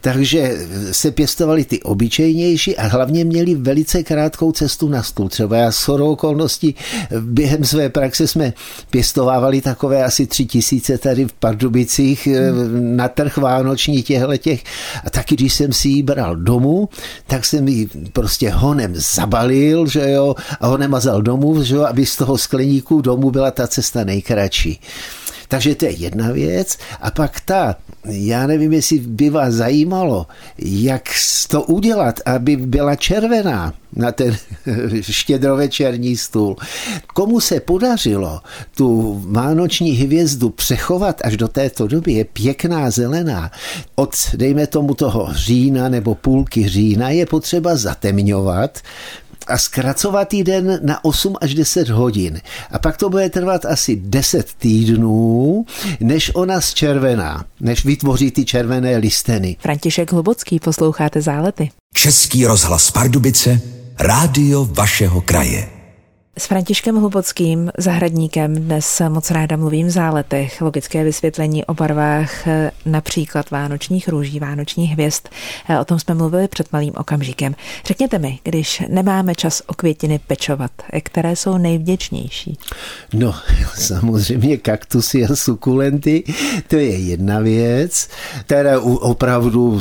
Takže 0.00 0.58
se 0.92 1.10
pěstovali 1.10 1.64
ty 1.64 1.82
obyčejnější 1.82 2.76
a 2.76 2.86
hlavně 2.86 3.24
měli 3.24 3.54
velice 3.54 4.02
krátkou 4.02 4.52
cestu 4.52 4.88
na 4.88 5.02
stůl. 5.02 5.28
Třeba 5.28 5.56
já 5.56 5.72
s 5.72 5.88
okolností 5.88 6.74
během 7.20 7.64
své 7.64 7.88
praxe 7.88 8.26
jsme 8.26 8.52
pěstovávali 8.90 9.60
takové 9.60 10.04
asi 10.04 10.26
tři 10.26 10.46
tisíce 10.46 10.98
tady 10.98 11.24
v 11.24 11.32
Pardubicích 11.32 12.26
hmm. 12.26 12.96
na 12.96 13.08
trh 13.08 13.36
vánoční 13.36 14.02
těchto 14.02 14.36
těch. 14.36 14.62
A 15.04 15.10
taky, 15.10 15.34
když 15.34 15.54
jsem 15.54 15.72
si 15.72 15.88
ji 15.88 16.02
bral 16.02 16.36
domů, 16.36 16.88
tak 17.26 17.44
jsem 17.44 17.68
ji 17.68 17.88
prostě 18.12 18.50
honem 18.50 18.92
zabalil, 18.96 19.86
že 19.86 20.10
jo, 20.10 20.34
a 20.60 20.66
honem 20.66 20.90
mazal 20.90 21.22
domů, 21.22 21.62
že 21.62 21.74
jo, 21.74 21.84
aby 21.88 22.06
z 22.06 22.16
toho 22.16 22.38
skleníku 22.38 23.00
domů 23.00 23.30
byla 23.30 23.50
ta 23.50 23.66
cesta 23.66 24.04
nejkratší. 24.04 24.80
Takže 25.48 25.74
to 25.74 25.84
je 25.84 25.90
jedna 25.90 26.32
věc. 26.32 26.78
A 27.00 27.10
pak 27.10 27.40
ta, 27.40 27.76
já 28.04 28.46
nevím, 28.46 28.72
jestli 28.72 28.98
by 28.98 29.30
vás 29.30 29.54
zajímalo, 29.54 30.26
jak 30.58 31.02
to 31.48 31.62
udělat, 31.62 32.20
aby 32.26 32.56
byla 32.56 32.96
červená 32.96 33.72
na 33.96 34.12
ten 34.12 34.36
štědrovečerní 35.00 36.16
stůl. 36.16 36.56
Komu 37.14 37.40
se 37.40 37.60
podařilo 37.60 38.40
tu 38.76 39.20
vánoční 39.26 39.92
hvězdu 39.92 40.50
přechovat 40.50 41.20
až 41.24 41.36
do 41.36 41.48
této 41.48 41.86
doby, 41.86 42.12
je 42.12 42.24
pěkná 42.24 42.90
zelená. 42.90 43.50
Od, 43.94 44.14
dejme 44.34 44.66
tomu 44.66 44.94
toho 44.94 45.28
října 45.32 45.88
nebo 45.88 46.14
půlky 46.14 46.68
října 46.68 47.10
je 47.10 47.26
potřeba 47.26 47.76
zatemňovat, 47.76 48.78
a 49.50 49.58
zkracovat 49.58 50.34
den 50.34 50.80
na 50.82 51.04
8 51.04 51.36
až 51.40 51.54
10 51.54 51.88
hodin. 51.88 52.40
A 52.70 52.78
pak 52.78 52.96
to 52.96 53.10
bude 53.10 53.30
trvat 53.30 53.64
asi 53.64 53.96
10 53.96 54.54
týdnů, 54.58 55.64
než 56.00 56.30
ona 56.34 56.60
zčervená, 56.60 57.44
než 57.60 57.84
vytvoří 57.84 58.30
ty 58.30 58.44
červené 58.44 58.96
listeny. 58.96 59.56
František 59.60 60.12
Hlubocký, 60.12 60.60
posloucháte 60.60 61.22
Zálety. 61.22 61.70
Český 61.94 62.46
rozhlas 62.46 62.90
Pardubice, 62.90 63.60
rádio 63.98 64.64
vašeho 64.64 65.20
kraje. 65.20 65.77
S 66.38 66.46
Františkem 66.46 66.96
Hlubockým, 66.96 67.70
zahradníkem, 67.78 68.54
dnes 68.54 69.02
moc 69.08 69.30
ráda 69.30 69.56
mluvím 69.56 69.86
v 69.86 69.90
záletech. 69.90 70.60
Logické 70.60 71.04
vysvětlení 71.04 71.64
o 71.64 71.74
barvách 71.74 72.30
například 72.86 73.50
vánočních 73.50 74.08
růží, 74.08 74.38
vánočních 74.38 74.90
hvězd. 74.90 75.28
O 75.80 75.84
tom 75.84 75.98
jsme 75.98 76.14
mluvili 76.14 76.48
před 76.48 76.72
malým 76.72 76.92
okamžikem. 76.96 77.54
Řekněte 77.86 78.18
mi, 78.18 78.38
když 78.42 78.82
nemáme 78.88 79.34
čas 79.34 79.62
o 79.66 79.74
květiny 79.74 80.20
pečovat, 80.26 80.70
které 81.02 81.36
jsou 81.36 81.58
nejvděčnější? 81.58 82.58
No, 83.12 83.34
samozřejmě 83.74 84.56
kaktusy 84.56 85.24
a 85.24 85.36
sukulenty, 85.36 86.24
to 86.68 86.76
je 86.76 86.98
jedna 86.98 87.40
věc, 87.40 88.08
které 88.40 88.78
opravdu, 88.78 89.80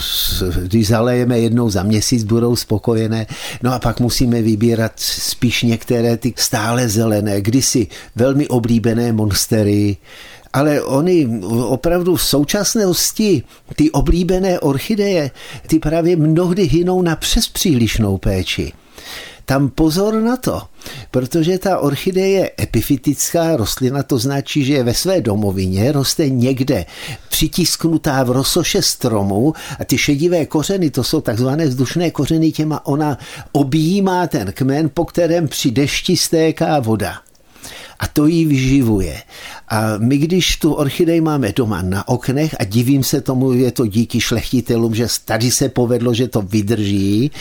když 0.62 0.88
zalejeme 0.88 1.40
jednou 1.40 1.70
za 1.70 1.84
měsíc, 1.84 2.24
budou 2.24 2.56
spokojené. 2.56 3.26
No 3.64 3.74
a 3.74 3.80
pak 3.80 4.00
musíme 4.00 4.42
vybírat 4.42 4.92
spíš 5.00 5.64
některé 5.64 6.18
ty 6.18 6.34
stále 6.48 6.90
zelené, 6.90 7.42
kdysi 7.42 7.88
velmi 8.16 8.48
oblíbené 8.48 9.12
monstery, 9.12 9.98
ale 10.54 10.82
oni 10.82 11.28
opravdu 11.68 12.16
v 12.16 12.24
současnosti, 12.24 13.44
ty 13.76 13.92
oblíbené 13.92 14.60
orchideje, 14.60 15.32
ty 15.68 15.80
právě 15.80 16.16
mnohdy 16.16 16.64
hynou 16.64 17.02
na 17.02 17.16
přes 17.16 17.48
přílišnou 17.48 18.18
péči 18.18 18.74
tam 19.48 19.70
pozor 19.70 20.14
na 20.14 20.38
to, 20.38 20.62
protože 21.12 21.58
ta 21.58 21.80
orchidee 21.80 22.30
je 22.30 22.52
epifytická 22.62 23.56
rostlina, 23.56 24.04
to 24.04 24.18
značí, 24.18 24.66
že 24.66 24.74
je 24.74 24.84
ve 24.84 24.94
své 24.94 25.22
domovině, 25.22 25.92
roste 25.92 26.30
někde 26.30 26.86
přitisknutá 27.30 28.24
v 28.24 28.32
rosoše 28.32 28.82
stromu 28.82 29.54
a 29.80 29.86
ty 29.86 29.98
šedivé 29.98 30.46
kořeny, 30.46 30.92
to 30.92 31.04
jsou 31.04 31.22
takzvané 31.22 31.66
vzdušné 31.66 32.12
kořeny, 32.12 32.52
těma 32.52 32.86
ona 32.86 33.18
objímá 33.52 34.28
ten 34.28 34.52
kmen, 34.52 34.90
po 34.94 35.06
kterém 35.06 35.48
při 35.48 35.72
dešti 35.72 36.18
stéká 36.18 36.80
voda 36.80 37.27
a 38.00 38.08
to 38.08 38.28
jí 38.28 38.46
vyživuje. 38.46 39.22
A 39.70 39.98
my, 39.98 40.18
když 40.18 40.58
tu 40.58 40.74
orchidej 40.74 41.22
máme 41.22 41.52
doma 41.52 41.82
na 41.82 42.08
oknech 42.08 42.56
a 42.60 42.64
divím 42.64 43.04
se 43.04 43.22
tomu, 43.22 43.54
je 43.54 43.72
to 43.72 43.86
díky 43.88 44.22
šlechtitelům, 44.22 44.96
že 44.96 45.08
tady 45.26 45.52
se 45.52 45.70
povedlo, 45.70 46.14
že 46.14 46.28
to 46.28 46.42
vydrží, 46.42 47.32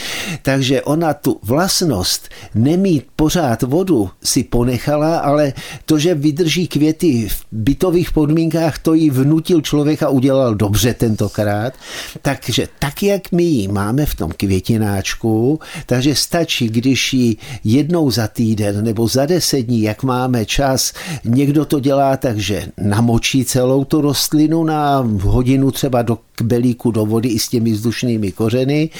takže 0.43 0.83
ona 0.83 1.15
tu 1.15 1.39
vlastnost 1.43 2.29
nemít 2.55 3.07
pořád 3.17 3.63
vodu 3.63 4.11
si 4.23 4.45
ponechala, 4.45 5.19
ale 5.19 5.53
to, 5.85 5.99
že 5.99 6.15
vydrží 6.15 6.67
květy 6.67 7.29
v 7.29 7.45
bytových 7.53 8.11
podmínkách, 8.13 8.79
to 8.79 8.95
jí 8.95 9.11
vnutil 9.11 9.61
člověk 9.61 10.03
a 10.03 10.09
udělal 10.09 10.55
dobře 10.55 10.95
tentokrát. 10.95 11.75
Takže 12.23 12.69
tak, 12.79 13.03
jak 13.03 13.33
my 13.33 13.43
ji 13.43 13.69
máme 13.69 14.07
v 14.07 14.15
tom 14.15 14.31
květináčku, 14.37 15.61
takže 15.87 16.15
stačí, 16.15 16.69
když 16.69 17.13
ji 17.13 17.37
jednou 17.65 18.11
za 18.11 18.29
týden 18.29 18.85
nebo 18.85 19.09
za 19.09 19.27
deset 19.27 19.63
dní, 19.63 19.83
jak 19.83 20.03
máme 20.03 20.46
čas. 20.47 20.93
Někdo 21.25 21.65
to 21.65 21.81
dělá 21.81 22.17
tak, 22.17 22.39
že 22.39 22.67
namočí 22.79 23.45
celou 23.45 23.85
tu 23.85 24.01
rostlinu 24.01 24.65
na 24.65 25.09
hodinu 25.23 25.71
třeba 25.71 26.03
do 26.03 26.19
kbelíku 26.35 26.91
do 26.91 27.07
vody 27.07 27.29
i 27.29 27.39
s 27.39 27.49
těmi 27.49 27.73
vzdušnými 27.73 28.33
kořeny 28.33 28.91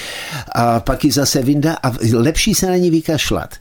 a 0.55 0.79
pak 0.79 1.03
ji 1.03 1.11
zase 1.11 1.41
vyndá 1.41 1.73
a 1.83 1.91
lepší 2.13 2.55
se 2.55 2.67
na 2.67 2.77
ní 2.77 2.89
vykašlat. 2.89 3.55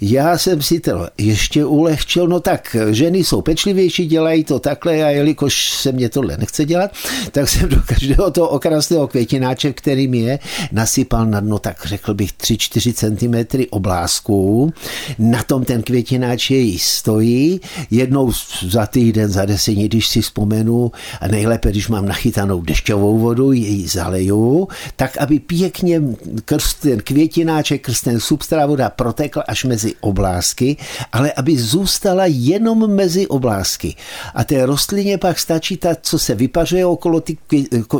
Já 0.00 0.38
jsem 0.38 0.62
si 0.62 0.80
to 0.80 1.08
ještě 1.18 1.64
ulehčil, 1.64 2.28
no 2.28 2.40
tak 2.40 2.76
ženy 2.90 3.18
jsou 3.18 3.42
pečlivější, 3.42 4.06
dělají 4.06 4.44
to 4.44 4.58
takhle 4.58 5.04
a 5.04 5.08
jelikož 5.08 5.70
se 5.70 5.92
mě 5.92 6.08
tohle 6.08 6.36
nechce 6.36 6.64
dělat, 6.64 6.90
tak 7.30 7.48
jsem 7.48 7.68
do 7.68 7.76
každého 7.86 8.30
toho 8.30 8.48
okrasného 8.48 9.08
květináče, 9.08 9.72
kterým 9.72 10.14
je, 10.14 10.38
nasypal 10.72 11.26
na 11.26 11.40
dno, 11.40 11.58
tak 11.58 11.86
řekl 11.86 12.14
bych 12.14 12.32
3-4 12.32 12.92
cm 12.92 13.62
oblázků. 13.70 14.72
Na 15.18 15.42
tom 15.42 15.64
ten 15.64 15.82
květináč 15.82 16.50
její 16.50 16.78
stojí, 16.78 17.60
jednou 17.90 18.32
za 18.68 18.86
týden, 18.86 19.28
za 19.28 19.44
deset 19.44 19.72
dní, 19.72 19.88
když 19.88 20.08
si 20.08 20.20
vzpomenu, 20.20 20.92
a 21.20 21.28
nejlépe, 21.28 21.70
když 21.70 21.88
mám 21.88 22.06
nachytanou 22.06 22.60
dešťovou 22.60 23.18
vodu, 23.18 23.52
její 23.52 23.86
zaleju, 23.86 24.68
tak 24.96 25.16
aby 25.16 25.38
pěkně 25.38 26.02
krst 26.44 26.80
ten 26.80 27.00
květináček, 27.00 27.82
krst 27.82 28.04
ten 28.04 28.20
substrát 28.20 28.68
voda 28.68 28.90
protekl 28.90 29.42
až 29.48 29.64
mezi 29.64 29.85
mezi 29.86 29.94
oblásky, 30.00 30.76
ale 31.12 31.32
aby 31.32 31.58
zůstala 31.58 32.24
jenom 32.26 32.90
mezi 32.94 33.26
oblásky. 33.26 33.94
A 34.34 34.44
té 34.44 34.66
rostlině 34.66 35.18
pak 35.18 35.38
stačí 35.38 35.76
ta, 35.76 35.94
co 36.02 36.18
se 36.18 36.34
vypařuje 36.34 36.86
okolo, 36.86 37.20
ty 37.20 37.36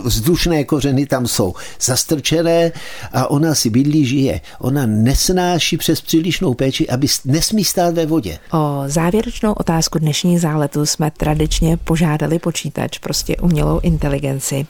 vzdušné 0.04 0.64
kořeny 0.64 1.06
tam 1.06 1.26
jsou 1.26 1.54
zastrčené 1.80 2.72
a 3.12 3.30
ona 3.30 3.54
si 3.54 3.70
bydlí, 3.70 4.06
žije. 4.06 4.40
Ona 4.58 4.86
nesnáší 4.86 5.76
přes 5.76 6.00
přílišnou 6.00 6.54
péči, 6.54 6.88
aby 6.88 7.06
nesmí 7.24 7.64
stát 7.64 7.94
ve 7.94 8.06
vodě. 8.06 8.38
O 8.52 8.84
závěrečnou 8.86 9.52
otázku 9.52 9.98
dnešních 9.98 10.40
záletů 10.40 10.86
jsme 10.86 11.10
tradičně 11.10 11.76
požádali 11.76 12.38
počítač, 12.38 12.98
prostě 12.98 13.36
umělou 13.36 13.80
inteligenci. 13.80 14.66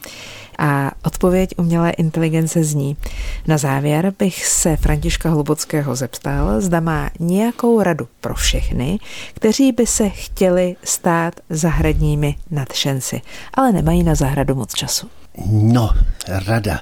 A 0.59 0.90
odpověď 1.05 1.51
umělé 1.57 1.90
inteligence 1.90 2.64
zní. 2.64 2.97
Na 3.47 3.59
závěr 3.59 4.12
bych 4.19 4.47
se 4.47 4.77
Františka 4.77 5.31
Hlubockého 5.31 5.97
zeptal, 5.97 6.61
zda 6.61 6.81
má 6.81 7.11
nějakou 7.21 7.83
radu 7.83 8.09
pro 8.21 8.35
všechny, 8.35 8.99
kteří 9.35 9.73
by 9.73 9.87
se 9.87 10.09
chtěli 10.09 10.77
stát 10.85 11.35
zahradními 11.51 12.35
nadšenci, 12.51 13.21
ale 13.55 13.73
nemají 13.73 14.03
na 14.03 14.14
zahradu 14.14 14.55
moc 14.55 14.75
času. 14.75 15.07
No, 15.47 15.90
rada 16.29 16.81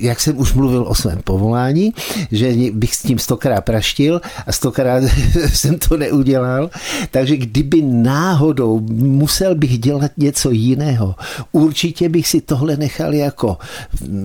jak 0.00 0.20
jsem 0.20 0.38
už 0.38 0.52
mluvil 0.52 0.84
o 0.88 0.94
svém 0.94 1.18
povolání, 1.24 1.94
že 2.32 2.54
bych 2.72 2.94
s 2.94 3.02
tím 3.02 3.18
stokrát 3.18 3.60
praštil 3.60 4.20
a 4.46 4.52
stokrát 4.52 5.02
jsem 5.52 5.78
to 5.78 5.96
neudělal, 5.96 6.70
takže 7.10 7.36
kdyby 7.36 7.82
náhodou 7.82 8.80
musel 8.92 9.54
bych 9.54 9.78
dělat 9.78 10.10
něco 10.16 10.50
jiného, 10.50 11.14
určitě 11.52 12.08
bych 12.08 12.28
si 12.28 12.40
tohle 12.40 12.76
nechal 12.76 13.14
jako 13.14 13.58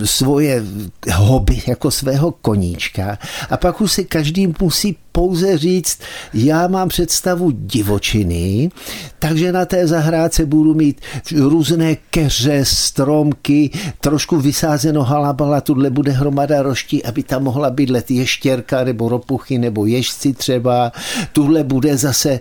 svoje 0.04 0.64
hobby, 1.14 1.62
jako 1.68 1.92
svého 1.92 2.32
koníčka. 2.32 3.18
A 3.50 3.58
pak 3.58 3.82
už 3.82 3.92
si 3.92 4.06
každý 4.06 4.54
musí 4.62 4.98
pouze 5.18 5.58
říct, 5.58 6.00
já 6.34 6.68
mám 6.68 6.90
představu 6.90 7.52
divočiny, 7.52 8.70
takže 9.20 9.52
na 9.52 9.66
té 9.66 9.88
zahrádce 9.88 10.46
budu 10.46 10.74
mít 10.74 11.02
různé 11.36 11.96
keře, 11.96 12.60
stromky, 12.64 13.70
trošku 14.02 14.38
vysázeno 14.38 15.04
halabala, 15.04 15.62
tuhle 15.62 15.90
bude 15.90 16.12
hromada 16.12 16.62
roští, 16.62 17.04
aby 17.06 17.24
tam 17.24 17.44
mohla 17.44 17.70
být 17.70 17.90
let 17.90 18.12
ještěrka 18.12 18.84
nebo 18.84 19.10
ropuchy 19.10 19.58
nebo 19.58 19.86
ježci 19.86 20.34
třeba, 20.34 20.92
tuhle 21.34 21.64
bude 21.64 21.98
zase 21.98 22.40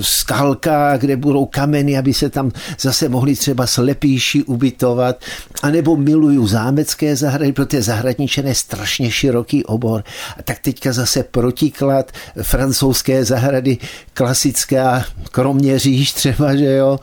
skalka, 0.00 0.96
kde 0.96 1.16
budou 1.16 1.46
kameny, 1.46 1.98
aby 1.98 2.14
se 2.14 2.30
tam 2.30 2.50
zase 2.80 3.08
mohli 3.08 3.36
třeba 3.36 3.66
slepější 3.66 4.42
ubytovat, 4.42 5.20
anebo 5.62 5.96
miluju 5.96 6.46
zámecké 6.46 7.16
zahrady, 7.16 7.52
protože 7.52 7.82
zahradničené 7.82 8.48
je 8.48 8.54
strašně 8.54 9.10
široký 9.10 9.64
obor. 9.64 10.04
A 10.38 10.42
tak 10.42 10.58
teďka 10.58 10.92
zase 10.92 11.22
protiklad 11.22 12.07
francouzské 12.42 13.24
zahrady, 13.24 13.78
klasická, 14.14 15.04
kromě 15.32 15.78
říš 15.78 16.12
třeba, 16.12 16.56
že 16.56 16.72
jo. 16.72 17.00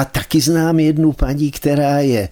A 0.00 0.04
taky 0.04 0.40
znám 0.40 0.80
jednu 0.80 1.12
paní, 1.12 1.50
která 1.50 1.98
je 1.98 2.20
e, 2.20 2.28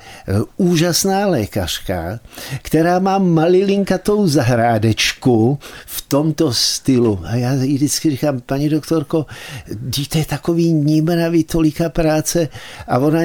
úžasná 0.57 1.27
lékařka, 1.27 2.21
která 2.63 2.99
má 2.99 3.19
malilinkatou 3.19 4.27
zahrádečku 4.27 5.59
v 5.87 6.05
tomto 6.09 6.53
stylu. 6.53 7.21
A 7.25 7.35
já 7.37 7.53
jí 7.53 7.75
vždycky 7.75 8.11
říkám, 8.11 8.41
paní 8.41 8.69
doktorko, 8.69 9.27
díte 9.81 10.25
takový 10.25 10.73
nímravý 10.73 11.45
tolika 11.45 11.89
práce 11.89 12.49
a 12.89 12.99
ona, 12.99 13.21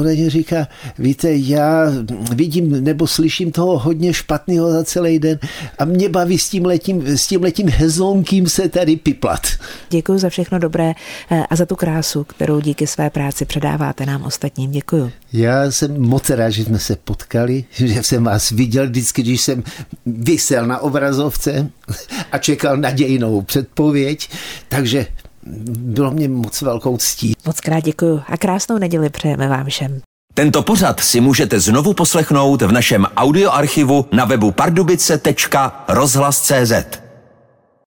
ona 0.00 0.10
mě 0.10 0.30
říká, 0.30 0.68
víte, 0.98 1.28
já 1.32 1.86
vidím 2.34 2.84
nebo 2.84 3.06
slyším 3.06 3.52
toho 3.52 3.78
hodně 3.78 4.14
špatného 4.14 4.72
za 4.72 4.84
celý 4.84 5.18
den 5.18 5.38
a 5.78 5.84
mě 5.84 6.08
baví 6.08 6.38
s 6.38 6.50
tím 6.50 6.66
letím, 6.66 7.06
s 7.06 7.26
tím 7.26 7.42
letím 7.42 7.68
hezonkým 7.68 8.48
se 8.48 8.68
tady 8.68 8.96
piplat. 8.96 9.46
Děkuji 9.90 10.18
za 10.18 10.28
všechno 10.28 10.58
dobré 10.58 10.92
e, 11.30 11.46
a 11.50 11.56
za 11.56 11.66
tu 11.66 11.76
krásu, 11.76 12.24
kterou 12.24 12.60
díky 12.60 12.86
své 12.86 13.10
práci 13.10 13.44
předávám 13.44 13.75
předáváte 13.76 14.06
nám 14.06 14.22
ostatním. 14.22 14.70
Děkuju. 14.70 15.12
Já 15.32 15.70
jsem 15.70 16.00
moc 16.00 16.30
rád, 16.30 16.50
že 16.50 16.64
jsme 16.64 16.78
se 16.78 16.96
potkali, 16.96 17.64
že 17.72 18.02
jsem 18.02 18.24
vás 18.24 18.50
viděl 18.50 18.86
vždycky, 18.86 19.22
když 19.22 19.40
jsem 19.40 19.62
vysel 20.06 20.66
na 20.66 20.78
obrazovce 20.78 21.70
a 22.32 22.38
čekal 22.38 22.76
nadějnou 22.76 23.42
předpověď, 23.42 24.30
takže 24.68 25.06
bylo 25.78 26.10
mě 26.10 26.28
moc 26.28 26.62
velkou 26.62 26.96
ctí. 26.96 27.36
Moc 27.46 27.60
krát 27.60 27.80
děkuju 27.80 28.22
a 28.26 28.36
krásnou 28.36 28.78
neděli 28.78 29.10
přejeme 29.10 29.48
vám 29.48 29.66
všem. 29.66 30.00
Tento 30.34 30.62
pořad 30.62 31.00
si 31.00 31.20
můžete 31.20 31.60
znovu 31.60 31.92
poslechnout 31.92 32.62
v 32.62 32.72
našem 32.72 33.06
audioarchivu 33.16 34.06
na 34.12 34.24
webu 34.24 34.50
pardubice.rozhlas.cz. 34.50 37.05